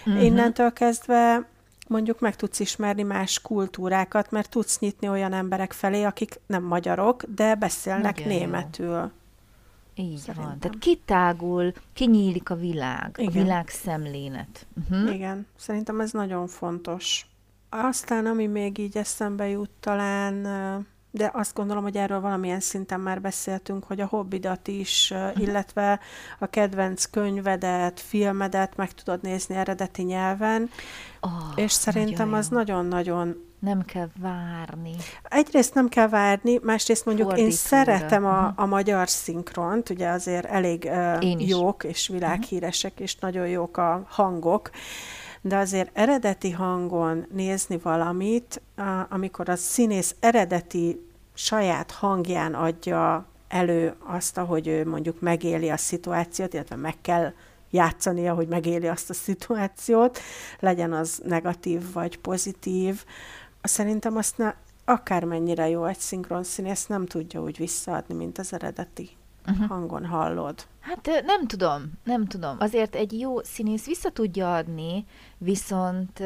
Uh-huh. 0.05 0.23
Innentől 0.23 0.73
kezdve 0.73 1.47
mondjuk 1.87 2.19
meg 2.19 2.35
tudsz 2.35 2.59
ismerni 2.59 3.03
más 3.03 3.41
kultúrákat, 3.41 4.31
mert 4.31 4.49
tudsz 4.49 4.79
nyitni 4.79 5.09
olyan 5.09 5.33
emberek 5.33 5.71
felé, 5.71 6.03
akik 6.03 6.39
nem 6.45 6.63
magyarok, 6.63 7.23
de 7.23 7.55
beszélnek 7.55 8.15
Nagyon 8.17 8.37
németül. 8.37 9.11
Jó. 9.95 10.05
Így 10.05 10.17
Szerintem. 10.17 10.49
van. 10.49 10.59
Tehát 10.59 10.77
kitágul, 10.79 11.73
kinyílik 11.93 12.49
a 12.49 12.55
világ, 12.55 13.15
Igen. 13.17 13.31
a 13.31 13.43
világ 13.43 13.69
szemlélet. 13.69 14.67
Uh-huh. 14.89 15.13
Igen, 15.13 15.47
szerintem 15.57 15.99
ez 15.99 16.11
nagyon 16.11 16.47
fontos. 16.47 17.25
Aztán, 17.82 18.25
ami 18.25 18.48
még 18.48 18.77
így 18.77 18.98
eszembe 18.98 19.48
jut 19.48 19.70
talán, 19.80 20.48
de 21.12 21.32
azt 21.34 21.56
gondolom, 21.56 21.84
hogy 21.84 21.98
erről 21.98 22.22
valamilyen 22.22 22.60
szinten 22.60 23.00
már 23.00 23.22
beszéltünk, 23.22 23.84
hogy 23.84 24.01
a 24.01 24.06
hobbidat 24.06 24.68
is, 24.68 25.13
mhm. 25.15 25.42
illetve 25.42 26.00
a 26.39 26.46
kedvenc 26.46 27.06
könyvedet, 27.06 28.00
filmedet 28.00 28.75
meg 28.75 28.92
tudod 28.92 29.22
nézni 29.22 29.56
eredeti 29.56 30.01
nyelven, 30.01 30.70
oh, 31.22 31.32
és 31.56 31.72
szerintem 31.72 32.30
nagyon 32.30 32.39
az 32.39 32.48
nagyon-nagyon 32.48 33.51
nem 33.60 33.82
kell 33.82 34.10
várni. 34.20 34.96
Egyrészt 35.24 35.74
nem 35.74 35.89
kell 35.89 36.08
várni, 36.08 36.60
másrészt 36.63 37.06
mondjuk 37.06 37.27
Fordítóra. 37.27 37.51
én 37.51 37.58
szeretem 37.58 38.25
a, 38.25 38.42
mhm. 38.42 38.62
a 38.62 38.65
magyar 38.65 39.10
szinkront, 39.10 39.89
ugye 39.89 40.10
azért 40.10 40.46
elég 40.46 40.89
uh, 40.92 41.48
jók 41.48 41.84
és 41.84 42.08
világhíresek, 42.08 43.00
és 43.00 43.15
nagyon 43.15 43.48
jók 43.48 43.77
a 43.77 44.06
hangok, 44.10 44.70
de 45.45 45.57
azért 45.57 45.89
eredeti 45.97 46.51
hangon 46.51 47.25
nézni 47.31 47.77
valamit, 47.77 48.62
amikor 49.09 49.50
a 49.50 49.55
színész 49.55 50.15
eredeti 50.19 51.05
saját 51.33 51.91
hangján 51.91 52.53
adja 52.53 53.25
elő 53.47 53.95
azt, 54.00 54.38
ahogy 54.38 54.67
ő 54.67 54.85
mondjuk 54.85 55.19
megéli 55.19 55.69
a 55.69 55.77
szituációt, 55.77 56.53
illetve 56.53 56.75
meg 56.75 56.95
kell 57.01 57.33
játszania, 57.69 58.33
hogy 58.33 58.47
megéli 58.47 58.88
azt 58.88 59.09
a 59.09 59.13
szituációt, 59.13 60.19
legyen 60.59 60.93
az 60.93 61.21
negatív 61.25 61.93
vagy 61.93 62.19
pozitív. 62.19 63.03
Szerintem 63.62 64.17
azt 64.17 64.38
ne, 64.38 64.53
akármennyire 64.85 65.69
jó 65.69 65.85
egy 65.85 66.00
színész, 66.41 66.85
nem 66.88 67.05
tudja 67.05 67.41
úgy 67.41 67.57
visszaadni, 67.57 68.13
mint 68.13 68.38
az 68.38 68.53
eredeti 68.53 69.09
uh-huh. 69.47 69.67
hangon 69.67 70.05
hallod. 70.05 70.65
Hát 70.79 71.09
nem 71.25 71.47
tudom, 71.47 71.91
nem 72.03 72.25
tudom. 72.25 72.55
Azért 72.59 72.95
egy 72.95 73.19
jó 73.19 73.43
színész 73.43 73.85
vissza 73.85 74.09
tudja 74.09 74.55
adni, 74.55 75.05
viszont 75.38 76.23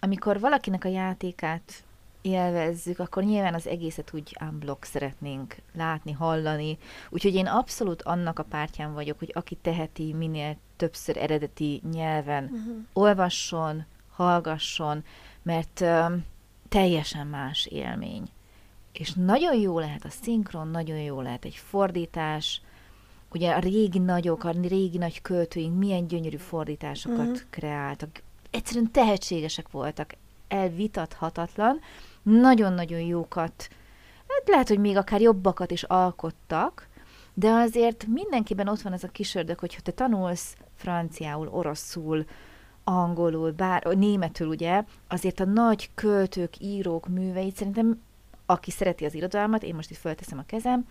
amikor 0.00 0.40
valakinek 0.40 0.84
a 0.84 0.88
játékát 0.88 1.84
élvezzük, 2.26 2.98
akkor 2.98 3.22
nyilván 3.22 3.54
az 3.54 3.66
egészet 3.66 4.10
úgy 4.14 4.36
unblock 4.40 4.84
szeretnénk 4.84 5.56
látni, 5.74 6.12
hallani. 6.12 6.78
Úgyhogy 7.10 7.34
én 7.34 7.46
abszolút 7.46 8.02
annak 8.02 8.38
a 8.38 8.42
pártján 8.42 8.94
vagyok, 8.94 9.18
hogy 9.18 9.30
aki 9.34 9.54
teheti 9.54 10.12
minél 10.12 10.56
többször 10.76 11.16
eredeti 11.16 11.82
nyelven, 11.92 12.44
uh-huh. 12.44 12.76
olvasson, 12.92 13.84
hallgasson, 14.10 15.04
mert 15.42 15.80
um, 15.80 16.24
teljesen 16.68 17.26
más 17.26 17.66
élmény. 17.66 18.28
És 18.98 19.12
nagyon 19.12 19.54
jó 19.54 19.78
lehet 19.78 20.04
a 20.04 20.10
szinkron, 20.22 20.68
nagyon 20.68 20.98
jó 20.98 21.20
lehet 21.20 21.44
egy 21.44 21.54
fordítás, 21.54 22.60
ugye 23.32 23.52
a 23.52 23.58
régi 23.58 23.98
nagyok, 23.98 24.44
a 24.44 24.50
régi 24.50 24.98
nagy 24.98 25.22
költőink 25.22 25.78
milyen 25.78 26.06
gyönyörű 26.06 26.36
fordításokat 26.36 27.18
uh-huh. 27.18 27.38
kreáltak. 27.50 28.22
Egyszerűen 28.50 28.90
tehetségesek 28.90 29.70
voltak, 29.70 30.14
elvitathatatlan, 30.48 31.80
nagyon-nagyon 32.22 33.00
jókat, 33.00 33.68
hát 34.26 34.48
lehet, 34.48 34.68
hogy 34.68 34.78
még 34.78 34.96
akár 34.96 35.20
jobbakat 35.20 35.70
is 35.70 35.82
alkottak, 35.82 36.88
de 37.34 37.50
azért 37.50 38.06
mindenkiben 38.06 38.68
ott 38.68 38.80
van 38.80 38.92
ez 38.92 39.04
a 39.04 39.08
kisördök, 39.08 39.58
hogyha 39.58 39.80
te 39.80 39.92
tanulsz 39.92 40.56
franciául, 40.74 41.48
oroszul, 41.48 42.24
angolul, 42.84 43.50
bár 43.50 43.84
németül 43.84 44.48
ugye, 44.48 44.84
azért 45.08 45.40
a 45.40 45.44
nagy 45.44 45.90
költők, 45.94 46.60
írók 46.60 47.08
műveit 47.08 47.56
szerintem, 47.56 48.00
aki 48.46 48.70
szereti 48.70 49.04
az 49.04 49.14
irodalmat, 49.14 49.62
én 49.62 49.74
most 49.74 49.90
itt 49.90 49.96
fölteszem 49.96 50.38
a 50.38 50.46
kezem, 50.46 50.86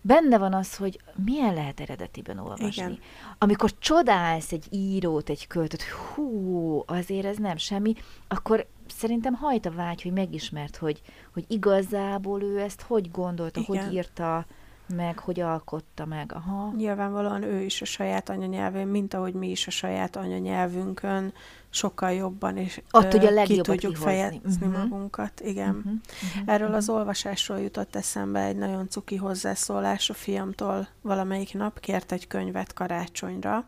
benne 0.00 0.38
van 0.38 0.54
az, 0.54 0.76
hogy 0.76 1.00
milyen 1.24 1.54
lehet 1.54 1.80
eredetiben 1.80 2.38
olvasni. 2.38 2.66
Igen. 2.66 2.98
Amikor 3.38 3.78
csodálsz 3.78 4.52
egy 4.52 4.66
írót, 4.70 5.28
egy 5.28 5.46
költőt, 5.46 5.82
hú, 5.82 6.82
azért 6.86 7.24
ez 7.24 7.36
nem 7.36 7.56
semmi, 7.56 7.94
akkor 8.28 8.66
szerintem 8.86 9.34
hajt 9.34 9.66
a 9.66 9.70
vágy, 9.70 10.02
hogy 10.02 10.12
megismert, 10.12 10.76
hogy, 10.76 11.00
hogy 11.32 11.44
igazából 11.48 12.42
ő 12.42 12.60
ezt 12.60 12.82
hogy 12.82 13.10
gondolta, 13.10 13.60
Igen. 13.60 13.84
hogy 13.84 13.94
írta, 13.94 14.46
meg 14.94 15.18
hogy 15.18 15.40
alkotta 15.40 16.04
meg. 16.04 16.32
Aha. 16.34 16.72
Nyilvánvalóan 16.76 17.42
ő 17.42 17.60
is 17.60 17.82
a 17.82 17.84
saját 17.84 18.28
anyanyelvén, 18.28 18.86
mint 18.86 19.14
ahogy 19.14 19.34
mi 19.34 19.50
is 19.50 19.66
a 19.66 19.70
saját 19.70 20.16
anyanyelvünkön 20.16 21.32
sokkal 21.70 22.12
jobban 22.12 22.56
és 22.56 22.82
Ott 22.90 23.14
ugye 23.14 23.42
ki 23.42 23.60
tudjuk 23.60 23.92
kihozni. 23.92 24.04
fejezni 24.04 24.66
uh-huh. 24.66 24.78
magunkat. 24.78 25.40
Igen. 25.40 25.68
Uh-huh. 25.68 25.92
Uh-huh. 26.34 26.54
Erről 26.54 26.74
az 26.74 26.88
olvasásról 26.88 27.60
jutott 27.60 27.96
eszembe 27.96 28.40
egy 28.40 28.56
nagyon 28.56 28.88
cuki 28.88 29.16
hozzászólás 29.16 30.10
a 30.10 30.14
fiamtól 30.14 30.88
valamelyik 31.02 31.54
nap, 31.54 31.80
kért 31.80 32.12
egy 32.12 32.26
könyvet 32.26 32.72
karácsonyra, 32.72 33.64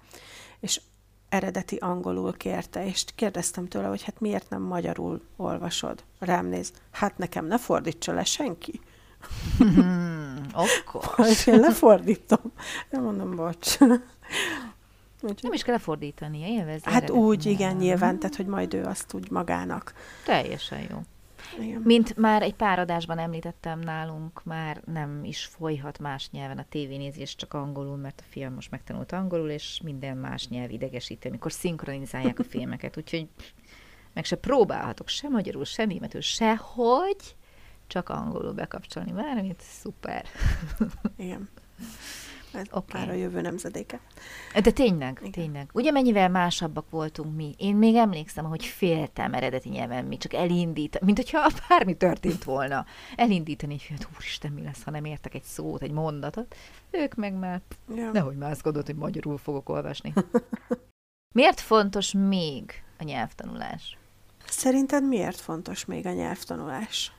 és 0.61 0.81
eredeti 1.29 1.77
angolul 1.77 2.33
kérte, 2.33 2.87
és 2.87 3.05
kérdeztem 3.15 3.69
tőle, 3.69 3.87
hogy 3.87 4.03
hát 4.03 4.21
miért 4.21 4.51
nem 4.51 4.63
magyarul 4.63 5.23
olvasod. 5.37 6.05
Rám 6.19 6.47
néz, 6.47 6.73
hát 6.91 7.19
nekem 7.19 7.47
ne 7.47 7.59
fordítsa 7.59 8.13
le 8.13 8.25
senki. 8.25 8.81
Akkor. 10.53 11.27
én 11.47 11.61
lefordítom. 11.61 12.53
Nem 12.91 13.03
mondom, 13.03 13.37
bocs. 13.37 13.79
Úgy, 15.23 15.39
nem 15.43 15.53
is 15.53 15.63
kell 15.63 15.75
lefordítani, 15.75 16.39
élvezni. 16.39 16.93
Hát 16.93 17.11
úgy, 17.11 17.47
igen, 17.47 17.77
nyilván, 17.77 18.19
tehát, 18.19 18.37
hogy 18.37 18.47
majd 18.47 18.75
ő 18.75 18.85
azt 18.85 19.15
úgy 19.15 19.31
magának. 19.31 19.95
Teljesen 20.25 20.81
jó. 20.91 21.01
Igen. 21.61 21.81
Mint 21.85 22.17
már 22.17 22.43
egy 22.43 22.55
pár 22.55 22.79
adásban 22.79 23.19
említettem 23.19 23.79
nálunk, 23.79 24.45
már 24.45 24.83
nem 24.85 25.25
is 25.25 25.45
folyhat 25.45 25.99
más 25.99 26.31
nyelven 26.31 26.59
a 26.59 26.67
tévénézés, 26.69 27.35
csak 27.35 27.55
angolul, 27.55 27.97
mert 27.97 28.21
a 28.21 28.29
fiam 28.29 28.55
most 28.55 28.71
megtanult 28.71 29.13
angolul, 29.13 29.51
és 29.51 29.81
minden 29.85 30.17
más 30.17 30.49
nyelv 30.49 30.71
idegesítő, 30.71 31.29
amikor 31.29 31.53
szinkronizálják 31.53 32.39
a 32.39 32.45
filmeket, 32.45 32.97
úgyhogy 32.97 33.29
meg 34.13 34.25
se 34.25 34.37
próbálhatok 34.37 35.09
se 35.09 35.29
magyarul, 35.29 35.65
se 35.65 35.85
németül, 35.85 36.21
sehogy, 36.21 37.37
csak 37.87 38.09
angolul 38.09 38.53
bekapcsolni 38.53 39.13
bármit, 39.13 39.61
szuper. 39.61 40.25
Igen. 41.17 41.49
Ez 42.55 42.67
okay. 42.71 43.01
már 43.01 43.11
a 43.11 43.13
jövő 43.13 43.41
nemzedéke. 43.41 44.01
De 44.63 44.71
tényleg, 44.71 45.19
Igen. 45.21 45.31
tényleg. 45.31 45.71
Ugye 45.73 45.91
mennyivel 45.91 46.29
másabbak 46.29 46.91
voltunk 46.91 47.37
mi? 47.37 47.55
Én 47.59 47.77
még 47.77 47.95
emlékszem, 47.95 48.45
hogy 48.45 48.65
féltem 48.65 49.35
eredeti 49.35 49.69
nyelven 49.69 50.05
mi, 50.05 50.17
csak 50.17 50.35
elindít, 50.35 51.01
mint 51.01 51.17
hogyha 51.17 51.51
bármi 51.69 51.97
történt 51.97 52.45
volna. 52.45 52.87
Elindítani, 53.17 53.73
hogy 53.73 53.99
hát 53.99 54.09
úristen, 54.15 54.53
mi 54.53 54.63
lesz, 54.63 54.83
ha 54.83 54.91
nem 54.91 55.05
értek 55.05 55.35
egy 55.35 55.43
szót, 55.43 55.83
egy 55.83 55.93
mondatot. 55.93 56.57
Ők 56.91 57.15
meg 57.15 57.35
már, 57.35 57.61
ja. 57.95 58.11
nehogy 58.11 58.37
mászkodott, 58.37 58.87
hogy 58.87 58.97
magyarul 58.97 59.39
fogok 59.39 59.69
olvasni. 59.69 60.13
Miért 61.35 61.61
fontos 61.61 62.13
még 62.13 62.83
a 62.99 63.05
nyelvtanulás? 63.05 63.97
Szerinted 64.47 65.09
miért 65.09 65.41
fontos 65.41 65.85
még 65.85 66.07
a 66.07 66.13
nyelvtanulás? 66.13 67.13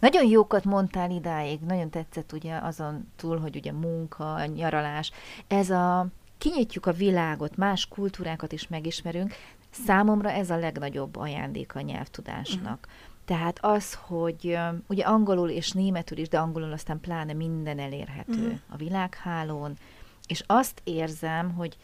Nagyon 0.00 0.26
jókat 0.26 0.64
mondtál 0.64 1.10
idáig, 1.10 1.60
nagyon 1.60 1.90
tetszett 1.90 2.32
ugye 2.32 2.56
azon 2.56 3.08
túl, 3.16 3.38
hogy 3.38 3.56
ugye 3.56 3.72
munka, 3.72 4.44
nyaralás. 4.44 5.10
Ez 5.46 5.70
a 5.70 6.06
kinyitjuk 6.38 6.86
a 6.86 6.92
világot, 6.92 7.56
más 7.56 7.88
kultúrákat 7.88 8.52
is 8.52 8.68
megismerünk, 8.68 9.34
számomra 9.70 10.30
ez 10.30 10.50
a 10.50 10.56
legnagyobb 10.56 11.16
ajándék 11.16 11.74
a 11.74 11.80
nyelvtudásnak. 11.80 12.78
Uh-huh. 12.86 12.98
Tehát 13.24 13.58
az, 13.62 13.94
hogy 13.94 14.58
ugye 14.86 15.04
angolul 15.04 15.48
és 15.48 15.72
németül 15.72 16.18
is, 16.18 16.28
de 16.28 16.38
angolul 16.38 16.72
aztán 16.72 17.00
pláne 17.00 17.32
minden 17.32 17.78
elérhető 17.78 18.42
uh-huh. 18.42 18.58
a 18.68 18.76
világhálón, 18.76 19.76
és 20.26 20.42
azt 20.46 20.80
érzem, 20.84 21.52
hogy 21.54 21.76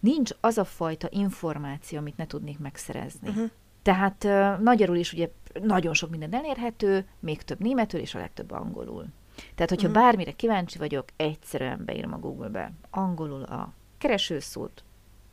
nincs 0.00 0.30
az 0.40 0.58
a 0.58 0.64
fajta 0.64 1.08
információ, 1.10 1.98
amit 1.98 2.16
ne 2.16 2.26
tudnék 2.26 2.58
megszerezni. 2.58 3.28
Uh-huh. 3.28 3.50
Tehát 3.82 4.24
magyarul 4.62 4.96
is 4.96 5.12
ugye 5.12 5.28
nagyon 5.62 5.94
sok 5.94 6.10
minden 6.10 6.34
elérhető, 6.34 7.06
még 7.20 7.42
több 7.42 7.60
németül 7.60 8.00
és 8.00 8.14
a 8.14 8.18
legtöbb 8.18 8.50
angolul. 8.50 9.06
Tehát, 9.54 9.70
hogyha 9.70 9.88
uh-huh. 9.88 10.02
bármire 10.02 10.32
kíváncsi 10.32 10.78
vagyok, 10.78 11.08
egyszerűen 11.16 11.82
beírom 11.84 12.12
a 12.12 12.18
Google-be 12.18 12.72
angolul 12.90 13.42
a 13.42 13.72
keresőszót, 13.98 14.84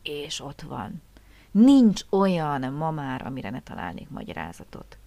és 0.03 0.41
ott 0.41 0.61
van. 0.61 1.01
Nincs 1.51 2.01
olyan 2.09 2.73
ma 2.73 2.91
már, 2.91 3.25
amire 3.25 3.49
ne 3.49 3.61
találnék 3.61 4.09
magyarázatot. 4.09 4.97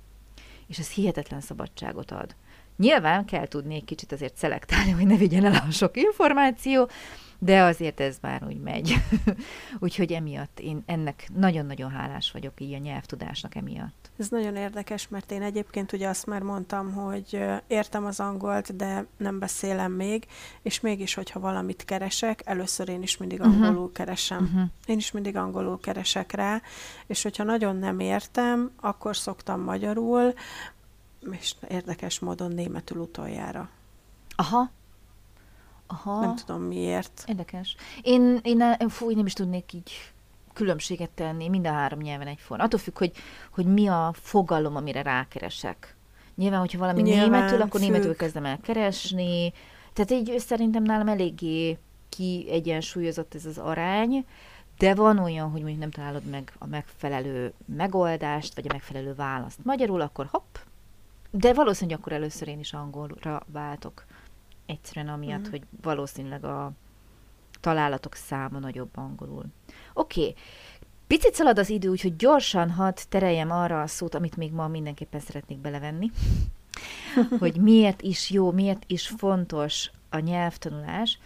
És 0.66 0.78
ez 0.78 0.90
hihetetlen 0.90 1.40
szabadságot 1.40 2.10
ad. 2.10 2.34
Nyilván 2.76 3.24
kell 3.24 3.46
tudni 3.46 3.74
egy 3.74 3.84
kicsit 3.84 4.12
azért 4.12 4.36
szelektálni, 4.36 4.90
hogy 4.90 5.06
ne 5.06 5.16
vigyen 5.16 5.44
el 5.44 5.62
a 5.66 5.70
sok 5.70 5.96
információ, 5.96 6.88
de 7.44 7.62
azért 7.62 8.00
ez 8.00 8.16
már 8.20 8.44
úgy 8.46 8.60
megy. 8.60 8.94
Úgyhogy 9.78 10.12
emiatt 10.12 10.60
én 10.60 10.82
ennek 10.86 11.28
nagyon-nagyon 11.34 11.90
hálás 11.90 12.30
vagyok 12.30 12.60
így 12.60 12.72
a 12.72 12.78
nyelvtudásnak 12.78 13.54
emiatt. 13.54 14.10
Ez 14.18 14.28
nagyon 14.28 14.56
érdekes, 14.56 15.08
mert 15.08 15.30
én 15.30 15.42
egyébként 15.42 15.92
ugye 15.92 16.08
azt 16.08 16.26
már 16.26 16.42
mondtam, 16.42 16.92
hogy 16.92 17.44
értem 17.66 18.04
az 18.04 18.20
angolt, 18.20 18.76
de 18.76 19.06
nem 19.16 19.38
beszélem 19.38 19.92
még, 19.92 20.26
és 20.62 20.80
mégis, 20.80 21.14
hogyha 21.14 21.40
valamit 21.40 21.84
keresek, 21.84 22.40
először 22.44 22.88
én 22.88 23.02
is 23.02 23.16
mindig 23.16 23.38
mhm. 23.38 23.48
angolul 23.48 23.76
uh-huh. 23.76 23.92
keresem. 23.92 24.42
Uh-huh. 24.42 24.68
Én 24.86 24.96
is 24.96 25.10
mindig 25.10 25.36
angolul 25.36 25.80
keresek 25.80 26.32
rá, 26.32 26.62
és 27.06 27.22
hogyha 27.22 27.44
nagyon 27.44 27.76
nem 27.76 28.00
értem, 28.00 28.70
akkor 28.80 29.16
szoktam 29.16 29.60
magyarul, 29.60 30.34
és 31.30 31.54
érdekes 31.68 32.18
módon 32.18 32.52
németül 32.52 32.98
utoljára. 32.98 33.68
Aha, 34.36 34.70
Aha. 35.86 36.20
Nem 36.20 36.36
tudom 36.36 36.62
miért. 36.62 37.24
Érdekes. 37.26 37.76
Én, 38.02 38.40
én, 38.42 38.88
fú, 38.88 39.10
én 39.10 39.16
nem 39.16 39.26
is 39.26 39.32
tudnék 39.32 39.72
így 39.72 40.12
különbséget 40.52 41.10
tenni 41.10 41.48
mind 41.48 41.66
a 41.66 41.72
három 41.72 41.98
nyelven 41.98 42.26
egyforma. 42.26 42.64
Attól 42.64 42.78
függ, 42.78 42.98
hogy, 42.98 43.12
hogy 43.50 43.66
mi 43.66 43.88
a 43.88 44.12
fogalom, 44.14 44.76
amire 44.76 45.02
rákeresek. 45.02 45.96
Nyilván, 46.34 46.60
hogyha 46.60 46.78
valami 46.78 47.02
Nyilván, 47.02 47.30
németül, 47.30 47.60
akkor 47.60 47.80
függ. 47.80 47.88
németül 47.88 48.16
kezdem 48.16 48.44
el 48.44 48.58
keresni. 48.60 49.52
Tehát 49.92 50.10
így 50.10 50.38
szerintem 50.38 50.82
nálam 50.82 51.08
eléggé 51.08 51.78
kiegyensúlyozott 52.08 53.34
ez 53.34 53.46
az 53.46 53.58
arány, 53.58 54.26
de 54.78 54.94
van 54.94 55.18
olyan, 55.18 55.50
hogy 55.50 55.60
mondjuk 55.60 55.80
nem 55.80 55.90
találod 55.90 56.24
meg 56.24 56.52
a 56.58 56.66
megfelelő 56.66 57.52
megoldást, 57.76 58.54
vagy 58.54 58.66
a 58.68 58.72
megfelelő 58.72 59.14
választ 59.14 59.64
magyarul, 59.64 60.00
akkor 60.00 60.28
hopp, 60.30 60.56
de 61.30 61.54
valószínűleg 61.54 61.98
akkor 61.98 62.12
először 62.12 62.48
én 62.48 62.58
is 62.58 62.72
angolra 62.72 63.42
váltok. 63.46 64.04
Egyszerűen 64.72 65.12
amiatt, 65.12 65.48
mm. 65.48 65.50
hogy 65.50 65.62
valószínűleg 65.82 66.44
a 66.44 66.72
találatok 67.60 68.14
száma 68.14 68.58
nagyobb 68.58 68.90
angolul. 68.94 69.44
Oké, 69.94 70.20
okay. 70.20 70.34
picit 71.06 71.34
szalad 71.34 71.58
az 71.58 71.70
idő, 71.70 71.88
úgyhogy 71.88 72.16
gyorsan 72.16 72.70
hadd 72.70 72.96
tereljem 73.08 73.50
arra 73.50 73.82
a 73.82 73.86
szót, 73.86 74.14
amit 74.14 74.36
még 74.36 74.52
ma 74.52 74.68
mindenképpen 74.68 75.20
szeretnék 75.20 75.58
belevenni, 75.58 76.10
hogy 77.40 77.56
miért 77.56 78.02
is 78.02 78.30
jó, 78.30 78.50
miért 78.50 78.84
is 78.86 79.08
fontos 79.08 79.90
a 80.10 80.18
nyelvtanulás. 80.18 81.18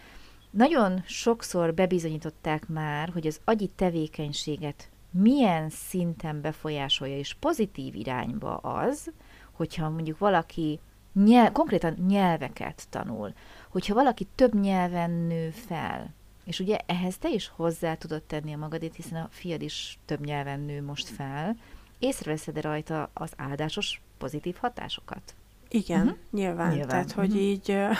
Nagyon 0.49 1.03
sokszor 1.05 1.73
bebizonyították 1.73 2.67
már, 2.67 3.09
hogy 3.09 3.27
az 3.27 3.39
agyi 3.43 3.69
tevékenységet 3.75 4.89
milyen 5.11 5.69
szinten 5.69 6.41
befolyásolja 6.41 7.17
és 7.17 7.33
pozitív 7.33 7.95
irányba 7.95 8.57
az, 8.57 9.11
hogyha 9.51 9.89
mondjuk 9.89 10.17
valaki 10.17 10.79
nyelv, 11.23 11.51
konkrétan 11.51 11.95
nyelveket 12.07 12.87
tanul. 12.89 13.33
Hogyha 13.69 13.93
valaki 13.93 14.27
több 14.35 14.59
nyelven 14.59 15.11
nő 15.11 15.49
fel, 15.49 16.13
és 16.43 16.59
ugye 16.59 16.77
ehhez 16.85 17.17
te 17.17 17.29
is 17.29 17.51
hozzá 17.55 17.95
tudod 17.95 18.23
tenni 18.23 18.53
a 18.53 18.57
magadét, 18.57 18.95
hiszen 18.95 19.21
a 19.21 19.27
fiad 19.31 19.61
is 19.61 19.99
több 20.05 20.25
nyelven 20.25 20.59
nő 20.59 20.83
most 20.83 21.07
fel, 21.07 21.57
észreveszed-e 21.99 22.61
rajta 22.61 23.09
az 23.13 23.31
áldásos 23.37 24.01
pozitív 24.17 24.55
hatásokat? 24.55 25.35
Igen, 25.69 26.01
uh-huh. 26.01 26.17
nyilván. 26.31 26.69
nyilván. 26.69 26.87
Tehát, 26.87 27.11
hogy 27.11 27.29
uh-huh. 27.29 27.43
így 27.43 27.69
uh, 27.71 27.91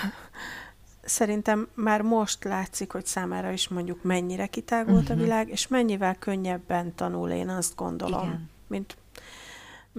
szerintem 1.02 1.68
már 1.74 2.02
most 2.02 2.44
látszik, 2.44 2.92
hogy 2.92 3.06
számára 3.06 3.52
is 3.52 3.68
mondjuk 3.68 4.04
mennyire 4.04 4.48
kitágult 4.48 5.02
uh-huh. 5.02 5.18
a 5.18 5.22
világ, 5.22 5.50
és 5.50 5.68
mennyivel 5.68 6.16
könnyebben 6.16 6.96
tanul, 6.96 7.30
én 7.30 7.50
azt 7.50 7.76
gondolom, 7.76 8.28
Igen. 8.28 8.50
mint 8.68 8.98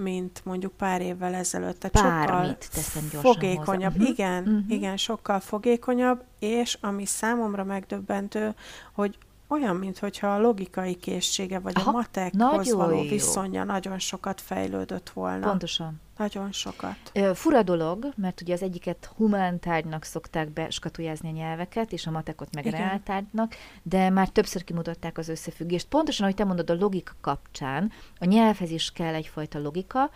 mint 0.02 0.40
mondjuk 0.44 0.72
pár 0.72 1.00
évvel 1.00 1.34
ezelőtt. 1.34 1.80
Tehát 1.80 2.08
Bármit 2.08 2.48
sokkal 2.48 2.56
teszem 2.72 3.08
gyorsan 3.12 3.32
fogékonyabb. 3.32 3.96
Hozzá. 3.96 4.10
Igen, 4.10 4.42
uh-huh. 4.42 4.62
igen, 4.68 4.96
sokkal 4.96 5.40
fogékonyabb, 5.40 6.22
és 6.38 6.78
ami 6.80 7.04
számomra 7.04 7.64
megdöbbentő, 7.64 8.54
hogy 8.92 9.18
olyan, 9.48 9.76
mintha 9.76 10.34
a 10.34 10.40
logikai 10.40 10.94
készsége, 10.94 11.58
vagy 11.58 11.72
Aha, 11.76 11.90
a 11.90 11.92
matekhoz 11.92 12.72
való 12.72 13.02
jó. 13.02 13.08
viszonya 13.08 13.64
nagyon 13.64 13.98
sokat 13.98 14.40
fejlődött 14.40 15.10
volna. 15.10 15.48
Pontosan. 15.48 16.00
Nagyon 16.18 16.52
sokat. 16.52 17.12
Fura 17.34 17.62
dolog, 17.62 18.12
mert 18.16 18.40
ugye 18.40 18.52
az 18.52 18.62
egyiket 18.62 19.10
humántárgynak 19.16 20.04
szokták 20.04 20.48
beskatujázni 20.48 21.28
a 21.28 21.32
nyelveket, 21.32 21.92
és 21.92 22.06
a 22.06 22.10
matekot 22.10 22.54
meg 22.54 22.66
reáltárgynak, 22.66 23.54
de 23.82 24.10
már 24.10 24.28
többször 24.28 24.64
kimutatták 24.64 25.18
az 25.18 25.28
összefüggést. 25.28 25.86
Pontosan, 25.86 26.24
ahogy 26.24 26.36
te 26.36 26.44
mondod, 26.44 26.70
a 26.70 26.74
logika 26.74 27.12
kapcsán, 27.20 27.92
a 28.18 28.24
nyelvhez 28.24 28.70
is 28.70 28.92
kell 28.92 29.14
egyfajta 29.14 29.58
logika, 29.58 30.10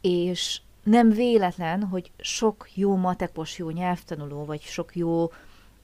és 0.00 0.60
nem 0.82 1.10
véletlen, 1.10 1.82
hogy 1.82 2.10
sok 2.18 2.68
jó 2.74 2.96
matekos, 2.96 3.58
jó 3.58 3.70
nyelvtanuló, 3.70 4.44
vagy 4.44 4.60
sok 4.60 4.96
jó 4.96 5.30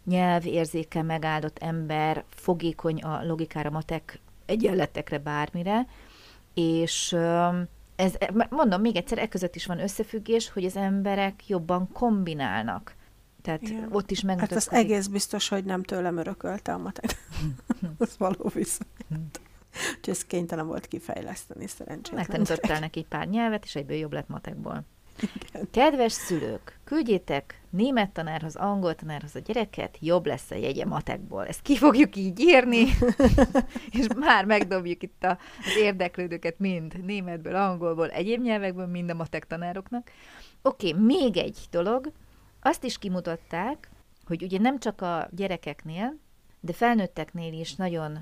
nyelvérzékkel 0.04 1.02
megáldott 1.02 1.59
ember 1.59 2.24
fogékony 2.28 3.02
a 3.02 3.24
logikára, 3.24 3.70
matek 3.70 4.20
egyenletekre, 4.46 5.18
bármire, 5.18 5.87
és 6.54 7.16
ez, 7.98 8.16
mondom 8.50 8.80
még 8.80 8.96
egyszer, 8.96 9.18
e 9.18 9.28
között 9.28 9.54
is 9.54 9.66
van 9.66 9.80
összefüggés, 9.80 10.50
hogy 10.50 10.64
az 10.64 10.76
emberek 10.76 11.48
jobban 11.48 11.92
kombinálnak. 11.92 12.94
Tehát 13.42 13.62
Igen. 13.62 13.88
ott 13.90 14.11
is 14.11 14.20
megmutatkozik. 14.20 14.70
Hát 14.70 14.80
az 14.80 14.84
egész 14.84 15.06
biztos, 15.06 15.48
hogy 15.48 15.64
nem 15.64 15.82
tőlem 15.82 16.16
örökölte 16.16 16.72
a 16.72 16.78
matek. 16.78 17.16
az 17.98 18.14
való 18.18 18.50
viszont. 18.54 19.40
Úgyhogy 19.96 20.14
ez 20.14 20.24
kénytelen 20.24 20.66
volt 20.66 20.87
kifejleszteni 20.87 21.66
szerencsére. 21.66 22.16
Megtanítottál 22.16 22.80
neki 22.80 22.98
egy 22.98 23.06
pár 23.06 23.28
nyelvet, 23.28 23.64
és 23.64 23.74
egyből 23.74 23.96
jobb 23.96 24.12
lett 24.12 24.28
matekból. 24.28 24.84
Igen. 25.22 25.68
Kedves 25.70 26.12
szülők, 26.12 26.78
küldjétek 26.85 27.61
német 27.70 28.11
tanárhoz, 28.11 28.57
angol 28.57 28.94
tanárhoz 28.94 29.35
a 29.35 29.38
gyereket, 29.38 29.96
jobb 30.00 30.26
lesz 30.26 30.50
a 30.50 30.54
jegye 30.54 30.85
matekból. 30.85 31.46
Ezt 31.46 31.62
ki 31.62 31.76
fogjuk 31.76 32.16
így 32.16 32.40
írni, 32.40 32.85
és 33.98 34.07
már 34.16 34.44
megdobjuk 34.44 35.02
itt 35.02 35.24
a, 35.24 35.38
az 35.64 35.76
érdeklődőket 35.76 36.59
mind 36.59 37.04
németből, 37.04 37.54
angolból, 37.54 38.11
egyéb 38.11 38.42
nyelvekből, 38.42 38.87
mind 38.87 39.11
a 39.11 39.14
matek 39.14 39.46
tanároknak. 39.46 40.11
Oké, 40.62 40.88
okay, 40.88 41.02
még 41.04 41.37
egy 41.37 41.59
dolog. 41.70 42.12
Azt 42.61 42.85
is 42.85 42.98
kimutatták, 42.98 43.90
hogy 44.26 44.42
ugye 44.42 44.59
nem 44.59 44.78
csak 44.78 45.00
a 45.00 45.28
gyerekeknél, 45.31 46.18
de 46.61 46.72
felnőtteknél 46.72 47.52
is 47.52 47.74
nagyon 47.74 48.18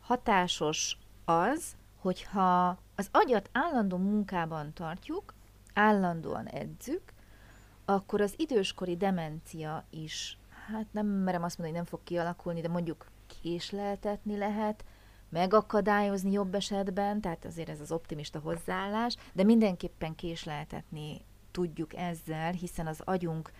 hatásos 0.00 0.98
az, 1.24 1.76
hogyha 2.00 2.78
az 2.94 3.08
agyat 3.12 3.50
állandó 3.52 3.96
munkában 3.96 4.72
tartjuk, 4.74 5.34
állandóan 5.76 6.46
edzük, 6.46 7.02
akkor 7.84 8.20
az 8.20 8.34
időskori 8.36 8.96
demencia 8.96 9.84
is, 9.90 10.38
hát 10.66 10.86
nem 10.90 11.06
merem 11.06 11.42
azt 11.42 11.58
mondani, 11.58 11.78
hogy 11.78 11.86
nem 11.86 11.98
fog 11.98 12.00
kialakulni, 12.04 12.60
de 12.60 12.68
mondjuk 12.68 13.06
késleltetni 13.42 14.36
lehet, 14.36 14.84
megakadályozni 15.28 16.32
jobb 16.32 16.54
esetben, 16.54 17.20
tehát 17.20 17.44
azért 17.44 17.68
ez 17.68 17.80
az 17.80 17.92
optimista 17.92 18.38
hozzáállás, 18.38 19.16
de 19.32 19.44
mindenképpen 19.44 20.14
késleltetni 20.14 21.20
tudjuk 21.50 21.94
ezzel, 21.94 22.52
hiszen 22.52 22.86
az 22.86 23.00
agyunk 23.04 23.52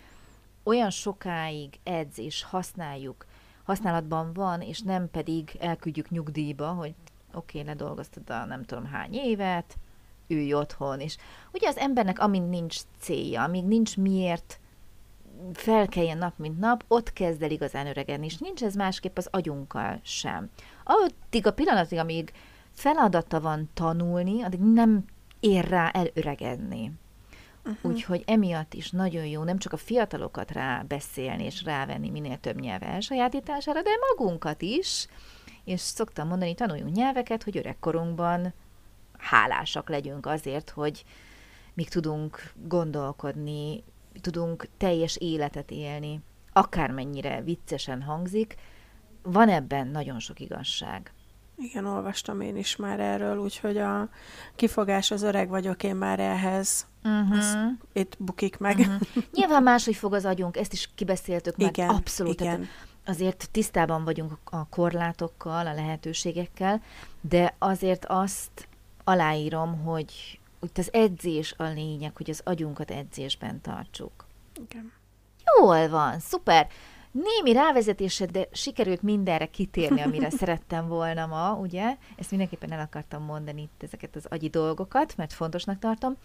olyan 0.62 0.90
sokáig 0.90 1.78
edz 1.82 2.18
és 2.18 2.42
használjuk 2.42 3.26
használatban 3.64 4.32
van, 4.32 4.60
és 4.60 4.80
nem 4.80 5.10
pedig 5.10 5.56
elküldjük 5.60 6.10
nyugdíjba, 6.10 6.68
hogy 6.68 6.94
oké, 7.32 7.60
okay, 7.60 7.72
ledolgoztad 7.72 8.30
a 8.30 8.44
nem 8.44 8.62
tudom 8.62 8.84
hány 8.84 9.14
évet, 9.14 9.76
ülj 10.28 10.54
otthon. 10.54 11.00
És 11.00 11.16
ugye 11.52 11.68
az 11.68 11.76
embernek, 11.76 12.18
amint 12.18 12.50
nincs 12.50 12.76
célja, 12.98 13.42
amíg 13.42 13.64
nincs 13.64 13.96
miért 13.96 14.60
felkeljen 15.52 16.18
nap, 16.18 16.38
mint 16.38 16.58
nap, 16.58 16.84
ott 16.88 17.12
kezd 17.12 17.42
el 17.42 17.50
igazán 17.50 17.86
öregedni, 17.86 18.26
és 18.26 18.38
nincs 18.38 18.62
ez 18.62 18.74
másképp 18.74 19.16
az 19.16 19.28
agyunkkal 19.30 20.00
sem. 20.02 20.50
Addig 20.84 21.46
a 21.46 21.52
pillanatig, 21.52 21.98
amíg 21.98 22.32
feladata 22.72 23.40
van 23.40 23.70
tanulni, 23.74 24.42
addig 24.42 24.60
nem 24.60 25.04
ér 25.40 25.68
rá 25.68 25.88
elöregedni. 25.88 26.92
Uh-huh. 27.64 27.90
Úgyhogy 27.90 28.22
emiatt 28.26 28.74
is 28.74 28.90
nagyon 28.90 29.26
jó 29.26 29.42
nem 29.42 29.58
csak 29.58 29.72
a 29.72 29.76
fiatalokat 29.76 30.50
rá 30.50 30.82
beszélni 30.88 31.44
és 31.44 31.62
rávenni 31.64 32.10
minél 32.10 32.38
több 32.38 32.60
nyelv 32.60 32.82
elsajátítására, 32.82 33.82
de 33.82 33.90
magunkat 34.08 34.62
is. 34.62 35.06
És 35.64 35.80
szoktam 35.80 36.28
mondani, 36.28 36.54
tanuljunk 36.54 36.94
nyelveket, 36.94 37.42
hogy 37.42 37.56
öregkorunkban 37.56 38.54
hálásak 39.18 39.88
legyünk 39.88 40.26
azért, 40.26 40.70
hogy 40.70 41.04
még 41.74 41.88
tudunk 41.88 42.52
gondolkodni, 42.54 43.84
tudunk 44.20 44.68
teljes 44.76 45.16
életet 45.16 45.70
élni, 45.70 46.20
akármennyire 46.52 47.42
viccesen 47.42 48.02
hangzik, 48.02 48.54
van 49.22 49.48
ebben 49.48 49.88
nagyon 49.88 50.18
sok 50.18 50.40
igazság. 50.40 51.12
Igen, 51.58 51.84
olvastam 51.86 52.40
én 52.40 52.56
is 52.56 52.76
már 52.76 53.00
erről, 53.00 53.38
úgyhogy 53.38 53.76
a 53.76 54.08
kifogás 54.54 55.10
az 55.10 55.22
öreg 55.22 55.48
vagyok 55.48 55.82
én 55.82 55.96
már 55.96 56.20
ehhez. 56.20 56.86
Uh-huh. 57.04 57.72
itt 57.92 58.16
bukik 58.18 58.58
meg. 58.58 58.78
Uh-huh. 58.78 59.00
Nyilván 59.32 59.62
máshogy 59.62 59.96
fog 59.96 60.14
az 60.14 60.24
agyunk, 60.24 60.56
ezt 60.56 60.72
is 60.72 60.90
kibeszéltük 60.94 61.56
meg. 61.56 61.68
Igen, 61.68 61.88
Abszolút. 61.88 62.40
Igen. 62.40 62.66
azért 63.06 63.48
tisztában 63.50 64.04
vagyunk 64.04 64.32
a 64.44 64.68
korlátokkal, 64.68 65.66
a 65.66 65.74
lehetőségekkel, 65.74 66.82
de 67.20 67.54
azért 67.58 68.04
azt 68.04 68.68
aláírom, 69.08 69.82
hogy 69.84 70.40
itt 70.62 70.78
az 70.78 70.92
edzés 70.92 71.54
a 71.56 71.62
lényeg, 71.62 72.16
hogy 72.16 72.30
az 72.30 72.40
agyunkat 72.44 72.90
edzésben 72.90 73.60
tartsuk. 73.60 74.26
Igen. 74.68 74.92
Jól 75.58 75.88
van, 75.88 76.18
szuper. 76.18 76.68
Némi 77.10 77.52
rávezetésed, 77.52 78.30
de 78.30 78.48
sikerült 78.52 79.02
mindenre 79.02 79.46
kitérni, 79.46 80.00
amire 80.00 80.30
szerettem 80.40 80.88
volna 80.88 81.26
ma, 81.26 81.52
ugye? 81.52 81.96
Ezt 82.16 82.30
mindenképpen 82.30 82.72
el 82.72 82.80
akartam 82.80 83.22
mondani 83.22 83.62
itt 83.62 83.82
ezeket 83.82 84.16
az 84.16 84.26
agyi 84.28 84.48
dolgokat, 84.48 85.16
mert 85.16 85.32
fontosnak 85.32 85.78
tartom. 85.78 86.16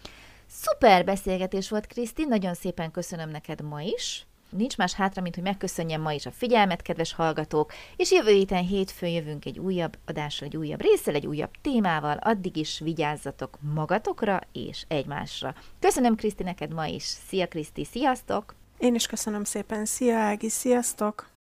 Szuper 0.46 1.04
beszélgetés 1.04 1.68
volt, 1.68 1.86
Kriszti, 1.86 2.24
nagyon 2.24 2.54
szépen 2.54 2.90
köszönöm 2.90 3.30
neked 3.30 3.60
ma 3.60 3.80
is. 3.82 4.26
Nincs 4.56 4.76
más 4.76 4.92
hátra, 4.92 5.22
mint 5.22 5.34
hogy 5.34 5.44
megköszönjem 5.44 6.00
ma 6.00 6.12
is 6.12 6.26
a 6.26 6.30
figyelmet, 6.30 6.82
kedves 6.82 7.12
hallgatók, 7.14 7.72
és 7.96 8.12
jövő 8.12 8.32
héten 8.32 8.64
hétfőn 8.64 9.10
jövünk 9.10 9.44
egy 9.44 9.58
újabb 9.58 9.98
adással, 10.06 10.46
egy 10.48 10.56
újabb 10.56 10.80
részsel, 10.80 11.14
egy 11.14 11.26
újabb 11.26 11.50
témával, 11.60 12.16
addig 12.16 12.56
is 12.56 12.78
vigyázzatok 12.78 13.58
magatokra 13.74 14.40
és 14.52 14.84
egymásra. 14.88 15.54
Köszönöm 15.80 16.16
Kriszti 16.16 16.42
neked 16.42 16.72
ma 16.72 16.86
is. 16.86 17.02
Szia 17.02 17.46
Kriszti, 17.46 17.84
sziasztok! 17.84 18.54
Én 18.78 18.94
is 18.94 19.06
köszönöm 19.06 19.44
szépen. 19.44 19.84
Szia 19.84 20.16
Ági, 20.16 20.48
sziasztok! 20.48 21.31